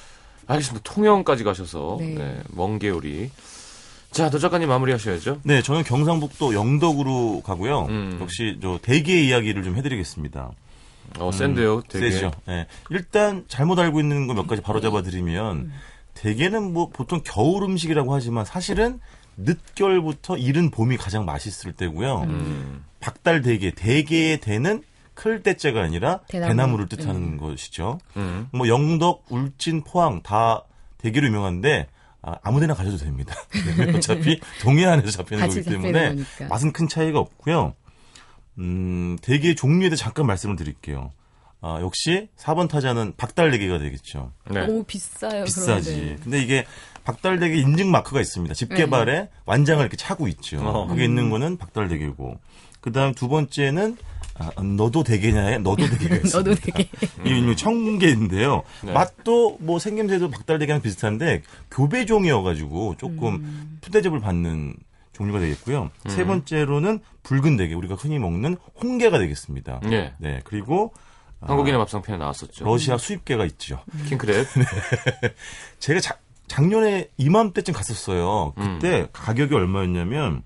알겠습니다. 0.47 0.83
통영까지 0.91 1.43
가셔서 1.43 1.97
네. 1.99 2.15
네, 2.15 2.41
멍게 2.55 2.89
요리. 2.89 3.31
자, 4.17 4.31
도 4.31 4.39
작가님 4.39 4.69
마무리하셔야죠. 4.69 5.41
네, 5.45 5.61
저는 5.63 5.83
경상북도 5.85 6.55
영덕으로 6.55 7.43
가고요. 7.45 7.87
음. 7.91 8.19
역시 8.21 8.59
저 8.63 8.79
대게의 8.81 9.29
이야기를 9.29 9.63
좀 9.63 9.77
해드리겠습니다. 9.77 10.51
어, 11.19 11.31
센데요, 11.33 11.83
되게. 11.83 12.11
세죠. 12.11 12.31
네. 12.47 12.67
일단 12.91 13.45
잘못 13.49 13.79
알고 13.79 14.01
있는 14.01 14.27
거 14.27 14.35
몇 14.35 14.47
가지 14.47 14.63
바로 14.63 14.81
잡아드리면 14.81 15.71
대게는 16.15 16.73
뭐 16.73 16.89
보통 16.89 17.21
겨울 17.25 17.63
음식이라고 17.65 18.15
하지만 18.15 18.45
사실은 18.45 19.01
늦겨울부터 19.37 20.39
이른 20.39 20.71
봄이 20.71 20.97
가장 20.97 21.25
맛있을 21.27 21.73
때고요. 21.73 22.23
음. 22.23 22.85
박달 23.01 23.43
대게, 23.43 23.71
대게의 23.71 24.41
대는 24.41 24.83
클 25.15 25.43
때째가 25.43 25.83
아니라 25.83 26.21
대나무. 26.29 26.49
대나무. 26.51 26.77
를 26.79 26.89
뜻하는 26.89 27.37
것이죠. 27.37 27.99
음. 28.17 28.49
뭐 28.53 28.67
영덕, 28.69 29.25
울진, 29.29 29.83
포항 29.85 30.23
다 30.23 30.63
대게로 30.99 31.27
유명한데 31.27 31.87
아, 32.23 32.37
아무데나 32.43 32.75
가셔도 32.75 32.97
됩니다. 32.97 33.35
네, 33.77 33.97
어차피 33.97 34.41
동해안에서 34.63 35.11
잡히는 35.11 35.47
거기 35.49 35.63
때문에 35.63 36.09
거니까. 36.09 36.49
맛은 36.49 36.73
큰 36.73 36.89
차이가 36.89 37.19
없고요. 37.21 37.75
음, 38.59 39.19
대게의 39.23 39.55
종류에 39.55 39.91
대해 39.91 39.97
잠깐 39.97 40.27
말씀을 40.27 40.57
드릴게요. 40.57 41.13
아, 41.61 41.79
역시 41.81 42.29
4번 42.39 42.69
타자는 42.69 43.15
박달대게가 43.17 43.79
되겠죠. 43.79 44.33
네. 44.51 44.67
너무 44.67 44.85
비싸요. 44.85 45.45
비싸지. 45.45 45.95
그런데. 45.95 46.17
근데 46.23 46.43
이게 46.43 46.67
박달대게 47.05 47.57
인증 47.57 47.91
마크가 47.91 48.21
있습니다. 48.21 48.55
집게발에 48.55 49.31
완장을 49.47 49.81
이렇게 49.81 49.97
차고 49.97 50.29
있죠. 50.29 50.61
어. 50.61 50.87
그게 50.87 51.05
있는 51.05 51.31
거는 51.31 51.57
박달대게고. 51.57 52.39
그 52.81 52.93
다음 52.93 53.15
두 53.15 53.29
번째는 53.29 53.97
아, 54.39 54.51
너도 54.63 55.03
대게냐에 55.03 55.59
너도 55.59 55.83
있습니다. 55.85 56.39
너도 56.39 56.55
되게 56.55 56.89
이 57.25 57.57
청개인데요. 57.57 58.63
네. 58.85 58.93
맛도 58.93 59.57
뭐 59.61 59.79
생김새도 59.79 60.31
박달대게랑 60.31 60.83
비슷한데 60.83 61.43
교배종이어가지고 61.71 62.97
조금 62.99 63.79
푸대접을 63.81 64.21
받는 64.21 64.75
종류가 65.13 65.39
되겠고요. 65.41 65.91
세 66.09 66.23
음. 66.23 66.27
번째로는 66.27 67.01
붉은 67.23 67.57
대게 67.57 67.75
우리가 67.75 67.95
흔히 67.95 68.19
먹는 68.19 68.57
홍게가 68.83 69.19
되겠습니다. 69.19 69.81
예. 69.91 70.13
네 70.19 70.41
그리고 70.45 70.93
아, 71.41 71.47
한국인의 71.51 71.79
밥상편에 71.79 72.19
나왔었죠. 72.19 72.65
러시아 72.65 72.99
수입게가 72.99 73.45
있죠. 73.47 73.81
킹크랩. 74.11 74.47
제가 75.79 76.01
자- 76.01 76.19
작년에 76.49 77.09
이맘때쯤 77.17 77.75
갔었어요. 77.75 78.53
음. 78.59 78.79
그때 78.79 79.09
가격이 79.13 79.55
얼마였냐면 79.55 80.43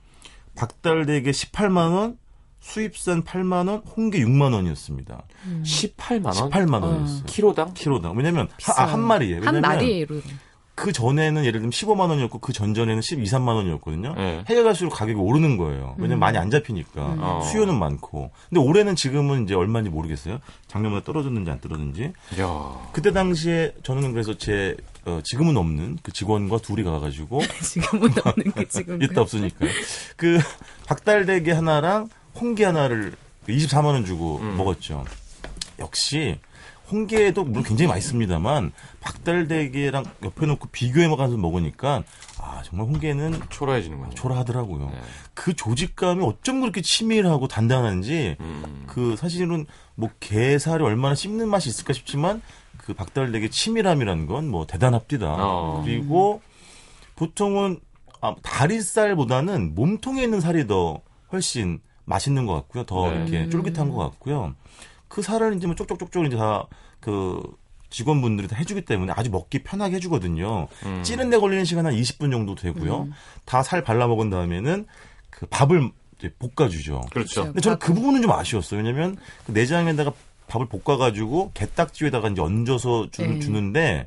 박달대게 0.56 1.30
18만 1.30 1.92
원, 1.94 2.18
수입산 2.60 3.24
8만 3.24 3.68
원, 3.68 3.82
홍게 3.96 4.20
6만 4.20 4.52
원이었습니다. 4.52 5.22
18만 5.64 6.26
원? 6.26 6.50
18만 6.50 6.82
원이었어요. 6.82 7.22
키로당? 7.26 7.74
키로당. 7.74 8.16
왜냐면 8.16 8.48
하-. 8.62 8.82
아, 8.82 8.86
한 8.86 9.00
마리에. 9.00 9.34
한 9.36 9.54
왜냐면 9.54 9.60
마리로. 9.62 10.20
그 10.80 10.92
전에는 10.92 11.44
예를 11.44 11.60
들면 11.60 11.70
15만 11.72 12.08
원이었고 12.08 12.38
그 12.38 12.54
전전에는 12.54 13.02
12, 13.02 13.24
3만 13.24 13.48
원이었거든요. 13.48 14.14
네. 14.14 14.44
해가 14.48 14.62
갈수록 14.62 14.90
가격이 14.90 15.18
오르는 15.20 15.58
거예요. 15.58 15.94
왜냐면 15.98 16.20
많이 16.20 16.38
안 16.38 16.50
잡히니까 16.50 17.16
어. 17.18 17.42
수요는 17.50 17.78
많고. 17.78 18.30
근데 18.48 18.60
올해는 18.62 18.96
지금은 18.96 19.44
이제 19.44 19.54
얼마인지 19.54 19.90
모르겠어요. 19.90 20.38
작년보다 20.68 21.04
떨어졌는지 21.04 21.50
안 21.50 21.60
떨어졌는지. 21.60 22.12
야 22.40 22.88
그때 22.92 23.12
당시에 23.12 23.74
저는 23.82 24.12
그래서 24.12 24.38
제 24.38 24.74
어, 25.04 25.20
지금은 25.22 25.58
없는 25.58 25.98
그 26.02 26.12
직원과 26.12 26.58
둘이 26.58 26.82
가가지고 26.82 27.42
지금은 27.62 28.10
없는 28.24 28.52
게 28.52 28.64
지금. 28.68 29.00
이따 29.04 29.20
없으니까 29.20 29.66
그 30.16 30.38
박달대게 30.86 31.52
하나랑 31.52 32.08
홍게 32.40 32.64
하나를 32.64 33.14
24만 33.48 33.86
원 33.86 34.04
주고 34.04 34.38
음. 34.38 34.56
먹었죠. 34.56 35.04
역시 35.78 36.38
홍게도 36.90 37.44
물론 37.44 37.62
굉장히 37.62 37.88
맛있습니다만 37.88 38.72
박달대게랑 39.00 40.04
옆에 40.24 40.46
놓고 40.46 40.68
비교해 40.72 41.06
먹어서 41.08 41.36
먹으니까 41.36 42.02
아 42.38 42.62
정말 42.64 42.88
홍게는 42.88 43.40
초라해지는군요. 43.48 44.10
초라하더라고요. 44.14 44.90
네. 44.90 45.00
그 45.34 45.54
조직감이 45.54 46.24
어쩜 46.24 46.60
그렇게 46.60 46.80
치밀하고 46.82 47.46
단단한지 47.46 48.36
음. 48.40 48.84
그 48.88 49.14
사실은 49.16 49.66
뭐 49.94 50.10
게살이 50.18 50.82
얼마나 50.82 51.14
씹는 51.14 51.48
맛이 51.48 51.68
있을까 51.68 51.92
싶지만 51.92 52.42
그 52.76 52.92
박달대게 52.94 53.50
치밀함이라는 53.50 54.26
건 54.26 54.46
뭐 54.50 54.66
대단합니다. 54.66 55.36
어. 55.38 55.82
그리고 55.84 56.42
보통은 57.14 57.78
아, 58.20 58.34
다리살보다는 58.42 59.74
몸통에 59.74 60.22
있는 60.24 60.40
살이 60.40 60.66
더 60.66 61.00
훨씬 61.32 61.80
맛있는 62.04 62.46
것 62.46 62.54
같고요. 62.54 62.84
더 62.84 63.10
네. 63.10 63.16
이렇게 63.16 63.48
쫄깃한 63.50 63.90
것 63.90 63.96
같고요. 63.96 64.54
그 65.08 65.22
살을 65.22 65.56
이제 65.56 65.66
뭐 65.66 65.74
쪽쪽쪽쪽 65.74 66.26
이제 66.26 66.36
다 66.36 66.66
그 67.00 67.42
직원분들이 67.88 68.46
다 68.46 68.56
해주기 68.56 68.82
때문에 68.82 69.12
아주 69.16 69.30
먹기 69.30 69.64
편하게 69.64 69.96
해주거든요. 69.96 70.68
음. 70.84 71.02
찌는 71.02 71.30
데 71.30 71.38
걸리는 71.38 71.64
시간 71.64 71.86
한 71.86 71.94
20분 71.94 72.30
정도 72.30 72.54
되고요. 72.54 73.08
다살 73.44 73.82
발라 73.82 74.06
먹은 74.06 74.30
다음에는 74.30 74.86
그 75.30 75.46
밥을 75.46 75.90
이제 76.18 76.32
볶아주죠. 76.38 77.00
그렇죠. 77.10 77.44
근데 77.46 77.60
저는 77.60 77.78
그 77.80 77.92
부분은 77.92 78.22
좀 78.22 78.30
아쉬웠어요. 78.30 78.78
왜냐면 78.80 79.16
그 79.44 79.52
내장에다가 79.52 80.12
밥을 80.46 80.66
볶아가지고 80.66 81.50
게딱지에다가 81.54 82.28
이제 82.28 82.40
얹어서 82.40 83.10
주, 83.10 83.22
네. 83.22 83.40
주는데 83.40 84.06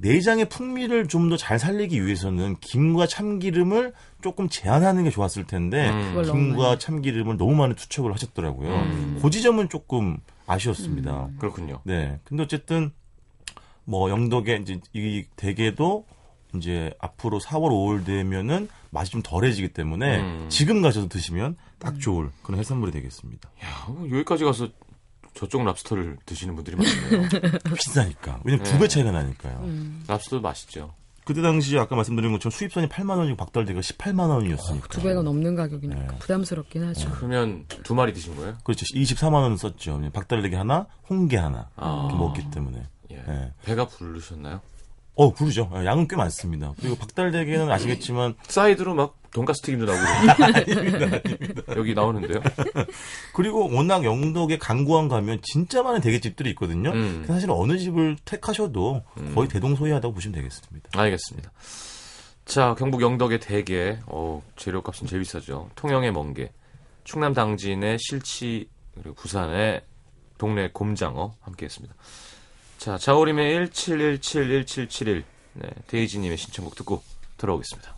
내장의 0.00 0.48
풍미를 0.48 1.08
좀 1.08 1.28
더 1.28 1.36
잘 1.36 1.58
살리기 1.58 2.04
위해서는 2.04 2.56
김과 2.60 3.06
참기름을 3.06 3.92
조금 4.22 4.48
제한하는 4.48 5.04
게 5.04 5.10
좋았을 5.10 5.44
텐데 5.44 5.90
음. 5.90 6.22
김과. 6.22 6.78
참기름을 6.78 7.36
너무 7.36 7.54
많이 7.54 7.74
투척을 7.74 8.12
하셨더라고요. 8.12 8.68
음. 8.74 9.18
그 9.20 9.28
지점은 9.30 9.68
조금 9.68 10.18
아쉬웠습니다. 10.46 11.28
그렇군요. 11.38 11.80
네. 11.84 12.20
근데 12.24 12.44
어쨌든 12.44 12.90
뭐 13.84 14.08
영덕에 14.10 14.56
이제 14.62 14.80
이 14.92 15.24
대게도 15.36 16.06
이제 16.54 16.92
앞으로 17.00 17.40
4월 17.40 17.70
5월 17.70 18.06
되면은 18.06 18.68
맛이 18.90 19.10
좀 19.10 19.20
덜해지기 19.22 19.68
때문에 19.74 20.20
음. 20.20 20.46
지금 20.48 20.80
가셔서 20.80 21.08
드시면 21.08 21.56
딱 21.78 21.98
좋을 22.00 22.30
그런 22.42 22.58
해산물이 22.60 22.92
되겠습니다. 22.92 23.50
야, 23.64 23.86
뭐 23.88 24.06
여기까지 24.10 24.44
가서 24.44 24.68
저쪽 25.38 25.64
랍스터를 25.64 26.16
드시는 26.26 26.56
분들이 26.56 26.76
많네요. 26.76 27.28
비싸니까. 27.76 28.40
왜냐면 28.42 28.64
네. 28.64 28.72
두배 28.72 28.88
차이가 28.88 29.12
나니까요. 29.12 29.60
음. 29.62 30.02
랍스터도 30.08 30.42
맛있죠. 30.42 30.94
그때 31.24 31.42
당시 31.42 31.78
아까 31.78 31.94
말씀드린 31.94 32.32
것처럼 32.32 32.50
수입선이 32.50 32.88
8만 32.88 33.18
원이고 33.18 33.36
박달대가 33.36 33.78
18만 33.80 34.30
원이었으니까. 34.30 34.88
두 34.88 35.00
배가 35.00 35.22
넘는 35.22 35.54
가격이니까 35.54 36.00
네. 36.00 36.18
부담스럽긴 36.18 36.82
하죠. 36.88 37.10
그러면 37.12 37.66
두 37.84 37.94
마리 37.94 38.12
드신 38.12 38.34
거예요? 38.34 38.56
그렇죠. 38.64 38.84
24만 38.86 39.34
원 39.34 39.56
썼죠. 39.56 40.00
박달대게 40.12 40.56
하나, 40.56 40.86
홍게 41.08 41.36
하나 41.36 41.68
아. 41.76 42.08
먹기 42.18 42.50
때문에. 42.50 42.82
예. 43.12 43.16
네. 43.16 43.52
배가 43.64 43.86
부르셨나요? 43.86 44.60
어, 45.14 45.34
그러죠. 45.34 45.70
양은 45.72 46.08
꽤 46.08 46.16
많습니다. 46.16 46.72
그리고 46.80 46.96
박달대게는 46.96 47.70
아시겠지만 47.70 48.34
사이드로 48.48 48.94
막 48.94 49.17
돈가스 49.32 49.62
튀김도 49.62 49.84
나오고 49.84 50.02
여기 51.76 51.94
나오는데요. 51.94 52.40
그리고 53.34 53.70
워낙 53.72 54.04
영덕에 54.04 54.58
강구항 54.58 55.08
가면 55.08 55.40
진짜 55.42 55.82
많은 55.82 56.00
대게집들이 56.00 56.50
있거든요. 56.50 56.90
음. 56.90 57.24
사실 57.26 57.50
어느 57.50 57.78
집을 57.78 58.16
택하셔도 58.24 59.02
거의 59.34 59.48
대동소이하다고 59.48 60.14
보시면 60.14 60.34
되겠습니다. 60.36 60.90
알겠습니다. 60.98 61.52
자, 62.48 62.74
경북 62.78 63.02
영덕의 63.02 63.40
대게, 63.40 63.98
어, 64.06 64.42
재료값은 64.56 65.06
제일 65.06 65.20
비싸죠. 65.20 65.68
통영의 65.74 66.12
멍게, 66.12 66.50
충남 67.04 67.34
당진의 67.34 67.98
실치, 68.00 68.70
그리고 68.94 69.14
부산의 69.14 69.82
동네 70.38 70.70
곰장어 70.72 71.34
함께했습니다. 71.42 71.94
자, 72.78 72.96
자오림의 72.96 73.66
17171771, 73.68 75.24
네, 75.54 75.68
데이지님의 75.88 76.38
신청곡 76.38 76.74
듣고 76.74 77.02
돌아오겠습니다. 77.36 77.97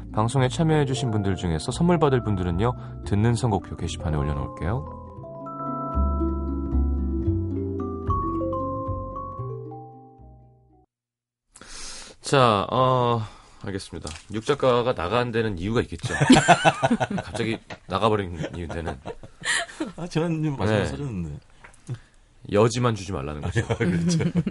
방송에 0.13 0.49
참여해주신 0.49 1.11
분들 1.11 1.35
중에서 1.35 1.71
선물 1.71 1.97
받을 1.97 2.23
분들은요 2.23 3.03
듣는 3.05 3.35
선곡표 3.35 3.77
게시판에 3.77 4.17
올려놓을게요. 4.17 5.01
자, 12.21 12.65
어, 12.71 13.21
알겠습니다. 13.63 14.09
육 14.33 14.45
작가가 14.45 14.93
나간 14.93 15.31
데는 15.31 15.57
이유가 15.57 15.81
있겠죠. 15.81 16.13
갑자기 17.23 17.57
나가버린 17.87 18.37
이유는 18.55 18.97
아, 19.97 20.07
저는 20.07 20.43
좀 20.43 20.57
마지막에 20.57 20.85
써줬는데. 20.85 21.39
여지만 22.51 22.95
주지 22.95 23.11
말라는 23.11 23.41
거죠. 23.41 23.61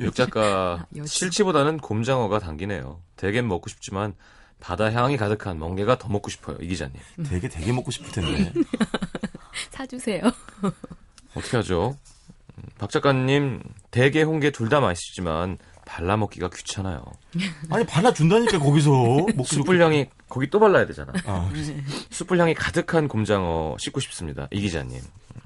육 0.01 0.15
작가. 0.15 0.87
실치보다는 1.05 1.79
곰장어가 1.79 2.39
당기네요. 2.39 3.01
대겐 3.17 3.49
먹고 3.49 3.69
싶지만 3.69 4.15
바다 4.61 4.93
향이 4.93 5.17
가득한 5.17 5.59
멍게가 5.59 5.99
더 5.99 6.09
먹고 6.09 6.31
싶어요. 6.31 6.57
이 6.61 6.69
기자님. 6.69 6.95
되게 7.29 7.49
되게 7.49 7.73
먹고 7.73 7.91
싶을 7.91 8.13
텐데. 8.13 8.53
사주세요. 9.71 10.23
어떻게 11.35 11.57
하죠? 11.59 11.97
음, 12.59 12.65
박 12.79 12.91
작가님 12.91 13.63
대게 13.91 14.23
홍게 14.23 14.51
둘 14.51 14.69
다 14.69 14.81
맛있지만 14.81 15.59
발라 15.87 16.17
먹기가 16.17 16.51
귀찮아요. 16.51 17.03
아니, 17.71 17.85
발라 17.85 18.13
준다니까, 18.13 18.59
거기서. 18.61 18.91
목소리. 19.35 19.57
숯불 19.63 19.81
향이 19.83 20.09
거기 20.29 20.49
또 20.49 20.61
발라야 20.61 20.87
되잖아. 20.87 21.13
아, 21.27 21.51
숯불 22.11 22.39
향이 22.41 22.55
가득한 22.55 23.09
곰장어 23.09 23.77
씻고 23.79 23.99
싶습니다. 24.01 24.47
이 24.53 24.61
기자님. 24.61 25.01
음. 25.01 25.41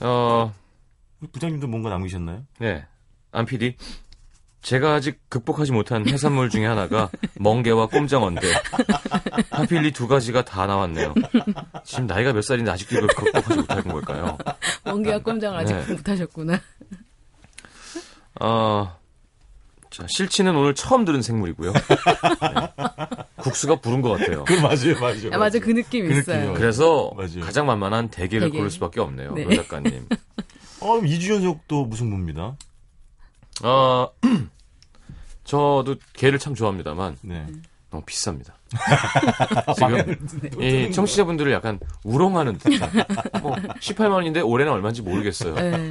어, 0.00 0.52
부장님도 1.32 1.66
뭔가 1.68 1.88
남기셨나요? 1.90 2.44
네. 2.58 2.84
안 3.30 3.46
PD. 3.46 3.76
제가 4.62 4.94
아직 4.94 5.18
극복하지 5.28 5.72
못한 5.72 6.08
해산물 6.08 6.48
중에 6.48 6.64
하나가 6.66 7.10
멍게와 7.40 7.86
꼼장어인데 7.88 8.46
하필 9.50 9.84
이 9.84 9.90
두 9.92 10.06
가지가 10.08 10.44
다 10.44 10.66
나왔네요. 10.66 11.14
지금 11.84 12.06
나이가 12.06 12.32
몇 12.32 12.42
살인데 12.42 12.70
아직도 12.70 12.96
이걸 12.96 13.08
극복하지 13.08 13.56
못한 13.60 13.82
걸까요? 13.82 14.38
멍게와 14.84 15.18
꼼장을 15.18 15.58
아직 15.58 15.74
네. 15.74 15.92
못하셨구나. 15.94 16.60
어, 18.40 18.96
자, 19.90 20.06
실치는 20.08 20.56
오늘 20.56 20.74
처음 20.74 21.04
들은 21.04 21.22
생물이고요. 21.22 21.72
네. 21.72 21.80
국수가 23.36 23.76
부른 23.80 24.00
것 24.00 24.10
같아요. 24.18 24.44
그 24.44 24.54
맞아요, 24.54 24.98
맞아요. 25.00 25.30
아, 25.32 25.38
맞아. 25.38 25.58
그 25.58 25.70
느낌 25.74 26.06
그 26.08 26.18
있어요. 26.18 26.36
느낌이요. 26.38 26.54
그래서 26.58 27.12
맞아요. 27.16 27.40
가장 27.40 27.66
만만한 27.66 28.08
대게를 28.08 28.46
대게. 28.48 28.58
고를 28.58 28.70
수밖에 28.70 29.00
없네요. 29.00 29.34
네. 29.34 29.44
로 29.44 29.54
작가님. 29.56 30.06
어, 30.80 30.98
이주 30.98 31.32
연속도 31.34 31.84
무승부입니다. 31.86 32.56
어, 33.62 34.08
저도 35.44 35.96
게를 36.12 36.38
참 36.38 36.54
좋아합니다만 36.54 37.18
네. 37.22 37.46
너무 37.90 38.04
비쌉니다. 38.04 38.52
지금 39.76 40.62
이 40.62 40.90
청취자분들을 40.92 41.52
약간 41.52 41.78
우롱하는 42.04 42.56
듯. 42.58 42.68
뭐 43.42 43.54
18만 43.54 44.12
원인데 44.12 44.40
올해는 44.40 44.72
얼마인지 44.72 45.02
모르겠어요. 45.02 45.54
네. 45.54 45.90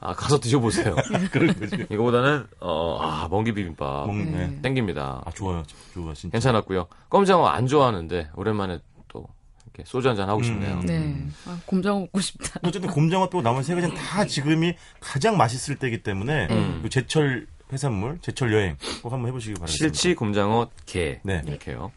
아 0.00 0.12
가서 0.14 0.38
드셔보세요. 0.40 0.96
그런. 1.30 1.54
이거보다는 1.90 2.46
어, 2.60 2.98
아 3.00 3.28
멍게 3.30 3.52
비빔밥 3.52 4.06
먹, 4.08 4.16
네. 4.16 4.58
땡깁니다. 4.62 5.22
아, 5.24 5.30
좋아요. 5.30 5.62
좋아, 5.94 6.12
진짜. 6.12 6.32
괜찮았고요. 6.32 6.86
껌장어 7.08 7.46
안 7.46 7.66
좋아하는데 7.66 8.30
오랜만에 8.34 8.78
또 8.78 8.95
이렇게 9.76 9.84
소주 9.84 10.08
한잔 10.08 10.28
하고 10.28 10.42
싶네요. 10.42 10.76
음. 10.76 10.86
네. 10.86 11.26
아, 11.46 11.58
곰장 11.66 12.00
먹고 12.00 12.20
싶다. 12.20 12.60
어쨌든 12.62 12.90
곰장어 12.90 13.28
빼고 13.28 13.42
나머지 13.42 13.68
세 13.68 13.74
가지는 13.74 13.94
다 13.94 14.24
지금이 14.24 14.74
가장 15.00 15.36
맛있을 15.36 15.76
때이기 15.76 16.02
때문에 16.02 16.48
음. 16.50 16.80
그 16.82 16.88
제철 16.88 17.46
해산물, 17.72 18.18
제철 18.22 18.52
여행 18.54 18.76
꼭 19.02 19.12
한번 19.12 19.28
해보시기 19.28 19.54
바랍니다. 19.54 19.76
실치, 19.76 20.14
곰장어, 20.14 20.70
게 20.86 21.20
네. 21.24 21.42
이렇게요. 21.46 21.92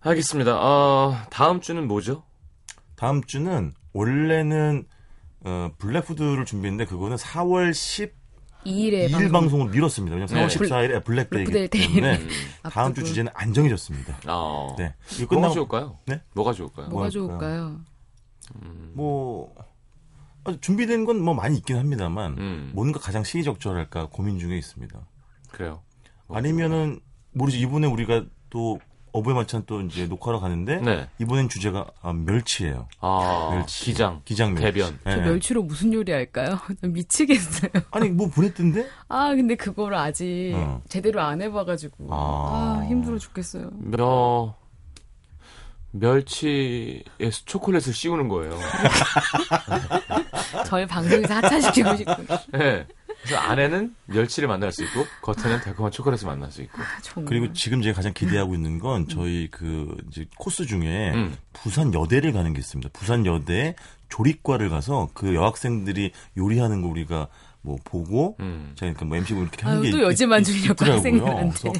알겠습니다. 0.00 0.56
어, 0.56 1.16
다음 1.30 1.60
주는 1.60 1.86
뭐죠? 1.86 2.22
다음 2.96 3.22
주는 3.24 3.72
원래는 3.92 4.84
어, 5.44 5.70
블랙푸드를 5.78 6.44
준비했는데 6.44 6.88
그거는 6.88 7.16
4월 7.16 7.74
12일 8.64 8.92
2일에 8.92 9.10
방송. 9.12 9.32
방송을 9.32 9.70
미뤘습니다. 9.70 10.16
왜냐면 10.16 10.28
4월 10.46 10.48
네. 10.48 10.56
14일에 10.68 11.04
블랙데이이기 11.04 11.50
블랙데이 11.52 11.86
때문에 11.94 12.16
음. 12.18 12.28
다음 12.70 12.94
주. 12.94 13.04
주제는 13.04 13.32
안정해졌습니다. 13.34 14.18
아, 14.26 14.74
네. 14.78 14.94
이거 15.20 15.34
뭐가 15.34 15.48
끝나고 15.48 15.54
좋을까요? 15.54 15.98
네? 16.06 16.20
뭐가 16.34 16.52
좋을까요? 16.52 16.88
뭐가? 16.88 17.08
좋을까요? 17.10 17.80
뭐 18.94 19.54
아, 20.44 20.54
준비된 20.60 21.04
건 21.04 21.20
뭐 21.22 21.34
많이 21.34 21.56
있긴 21.56 21.76
합니다만 21.78 22.36
음, 22.38 22.70
뭔가 22.74 22.98
가장 22.98 23.22
시의적절할까 23.24 24.08
고민 24.10 24.38
중에 24.38 24.56
있습니다. 24.58 25.00
그래요. 25.50 25.82
뭐 26.26 26.36
아니면은 26.36 27.00
모르지 27.32 27.60
이번에 27.60 27.86
우리가 27.86 28.24
또 28.50 28.78
어부의 29.12 29.36
만찬 29.36 29.64
또 29.66 29.80
이제 29.82 30.06
녹화하러 30.06 30.40
가는데 30.40 30.80
네. 30.80 31.08
이번엔 31.18 31.48
주제가 31.48 31.86
아, 32.00 32.12
멸치예요. 32.12 32.88
아, 33.00 33.48
멸치. 33.52 33.84
기장, 33.84 34.22
기장 34.24 34.54
멸치. 34.54 34.72
대변. 34.78 34.98
예. 35.06 35.10
저 35.10 35.20
멸치로 35.20 35.62
무슨 35.62 35.92
요리 35.92 36.12
할까요? 36.12 36.58
미치겠어요. 36.82 37.70
아니 37.90 38.08
뭐 38.08 38.28
보냈던데? 38.28 38.86
아, 39.08 39.34
근데 39.34 39.54
그거를 39.54 39.96
아직 39.96 40.52
어. 40.54 40.82
제대로 40.88 41.20
안 41.20 41.42
해봐가지고. 41.42 42.08
아. 42.10 42.80
아, 42.80 42.84
힘들어 42.86 43.18
죽겠어요. 43.18 43.70
며 43.80 44.54
멸치에 45.92 47.02
초콜릿을 47.44 47.92
씌우는 47.92 48.28
거예요. 48.28 48.58
저희 50.66 50.86
방송에서 50.86 51.34
하차시키고 51.34 51.96
싶고. 51.96 52.14
네. 52.52 52.86
그래서 53.22 53.36
안에는 53.40 53.94
멸치를 54.06 54.48
만날 54.48 54.72
수 54.72 54.82
있고 54.84 55.06
겉에는 55.22 55.60
달콤한 55.60 55.92
초콜릿을 55.92 56.26
만날 56.26 56.50
수 56.50 56.60
있고. 56.62 56.80
아, 56.82 56.84
정말. 57.02 57.28
그리고 57.28 57.52
지금 57.52 57.80
제가 57.82 57.94
가장 57.96 58.12
기대하고 58.12 58.54
있는 58.54 58.78
건 58.78 59.06
저희 59.08 59.48
그 59.50 59.96
이제 60.10 60.26
코스 60.38 60.66
중에 60.66 61.12
음. 61.14 61.36
부산 61.52 61.94
여대를 61.94 62.32
가는 62.32 62.52
게 62.52 62.58
있습니다. 62.58 62.90
부산 62.92 63.24
여대 63.26 63.76
조리과를 64.08 64.68
가서 64.70 65.08
그 65.14 65.34
여학생들이 65.34 66.10
요리하는 66.36 66.82
거 66.82 66.88
우리가 66.88 67.28
뭐 67.60 67.76
보고 67.84 68.36
음. 68.40 68.72
제가 68.74 68.92
그러니까 68.92 69.04
뭐 69.04 69.16
MC 69.16 69.34
뭐 69.34 69.42
이렇게 69.44 69.62
하는 69.62 69.76
아유, 69.78 69.82
게또 69.84 69.98
있- 69.98 70.02
여지만 70.02 70.40
있- 70.40 70.44
주려고. 70.44 70.84
학생들한테. 70.84 71.58
그래서 71.70 71.72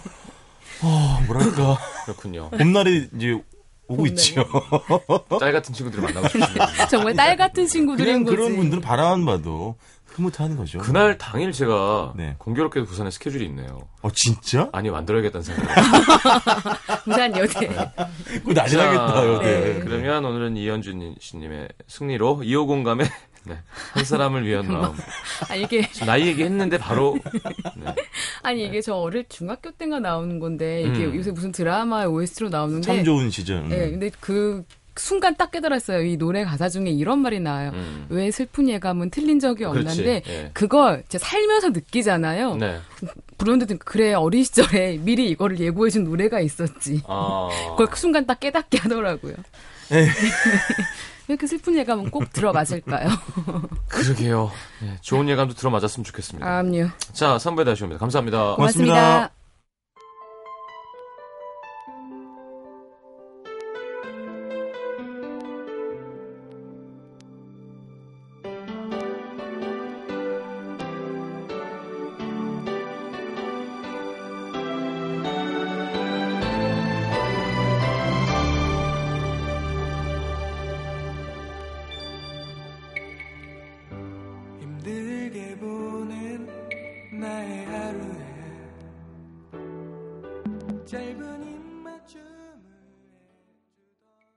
아, 0.83 1.23
뭐랄까 1.27 1.77
그렇군요. 2.05 2.51
봄날이 2.51 3.09
이제 3.17 3.41
오고. 3.89 4.07
있죠. 4.07 4.45
딸 5.41 5.53
같은 5.53 5.75
친구들을 5.75 6.05
만나고 6.05 6.29
싶습니다. 6.29 6.67
정말 6.89 7.15
딸 7.15 7.37
같은 7.37 7.67
친구들인 7.67 8.07
그냥 8.07 8.25
거지. 8.25 8.37
그런 8.37 8.57
분들은 8.57 8.81
바라만 8.81 9.25
봐도 9.25 9.77
흐뭇하는 10.15 10.57
거죠. 10.57 10.79
그날 10.79 11.19
당일 11.19 11.53
제가 11.53 12.13
네. 12.17 12.35
공교롭게도 12.39 12.87
부산에 12.87 13.11
스케줄이 13.11 13.47
있네요. 13.47 13.89
어 14.03 14.11
진짜? 14.13 14.69
아니 14.73 14.91
만들어야겠다는 14.91 15.43
생각. 15.43 15.75
부산 17.05 17.37
여대. 17.37 17.69
그거 18.27 18.53
난리 18.55 18.77
나겠다 18.77 19.27
여대. 19.27 19.61
네. 19.61 19.81
그러면 19.81 20.25
오늘은 20.25 20.57
이현준 20.57 21.17
씨님의 21.21 21.69
승리로 21.89 22.43
2호 22.45 22.67
공감에 22.67 23.05
네, 23.45 23.59
한 23.93 24.05
사람을 24.05 24.47
위한 24.47 24.69
마음. 24.69 24.95
아, 25.49 25.55
이게, 25.57 25.83
나이 26.07 26.29
얘기했는데 26.29 26.79
바로 26.79 27.19
네. 27.77 27.93
아니, 28.43 28.65
이게 28.67 28.81
저 28.81 28.95
어릴 28.95 29.25
중학교 29.29 29.73
때가 29.73 29.99
나오는 29.99 30.39
건데, 30.39 30.83
이게 30.83 31.07
음. 31.07 31.17
요새 31.17 31.33
무슨 31.33 31.51
드라마의 31.51 32.07
OST로 32.07 32.51
나오는데. 32.51 32.87
참 32.87 33.05
좋은 33.05 33.31
시절. 33.31 33.57
음. 33.63 33.69
네, 33.69 33.91
근데 33.91 34.11
그 34.21 34.65
순간 34.97 35.37
딱 35.37 35.51
깨달았어요. 35.51 36.03
이 36.03 36.17
노래 36.17 36.45
가사 36.45 36.69
중에 36.69 36.91
이런 36.91 37.21
말이 37.21 37.41
나와요. 37.41 37.71
음. 37.75 38.07
왜 38.11 38.31
슬픈 38.31 38.69
예감은 38.69 39.11
틀린 39.11 39.41
적이. 39.41 39.65
없는데 39.65 40.23
예. 40.27 40.51
그걸 40.53 41.03
제 41.09 41.19
살면서 41.19 41.71
느끼잖아요. 41.71 42.57
네. 42.57 42.79
부르는데 43.39 43.77
그래 43.79 44.15
어린 44.15 44.45
시절에 44.45 44.99
미리 44.99 45.31
이거를 45.31 45.59
예고해준 45.59 46.05
노래가 46.05 46.41
있었지. 46.41 47.03
아. 47.07 47.49
그걸 47.71 47.87
그 47.87 47.99
순간 47.99 48.27
딱 48.27 48.41
깨닫게 48.41 48.79
하더라고요. 48.79 49.35
에이. 49.93 50.07
왜 51.29 51.35
이렇게 51.35 51.47
슬픈 51.47 51.77
예감은 51.77 52.11
꼭 52.11 52.33
들어맞을까요? 52.33 53.09
그러게요. 53.89 54.51
네, 54.81 54.99
좋은 55.01 55.29
예감도 55.29 55.55
들어맞았으면 55.55 56.05
좋겠습니다. 56.05 56.59
암요. 56.59 56.91
자, 57.13 57.37
3부에 57.37 57.65
다시 57.65 57.85
옵니다. 57.85 58.01
감사합니다. 58.01 58.57
고맙습니다. 58.57 58.95
고맙습니다. 58.95 59.42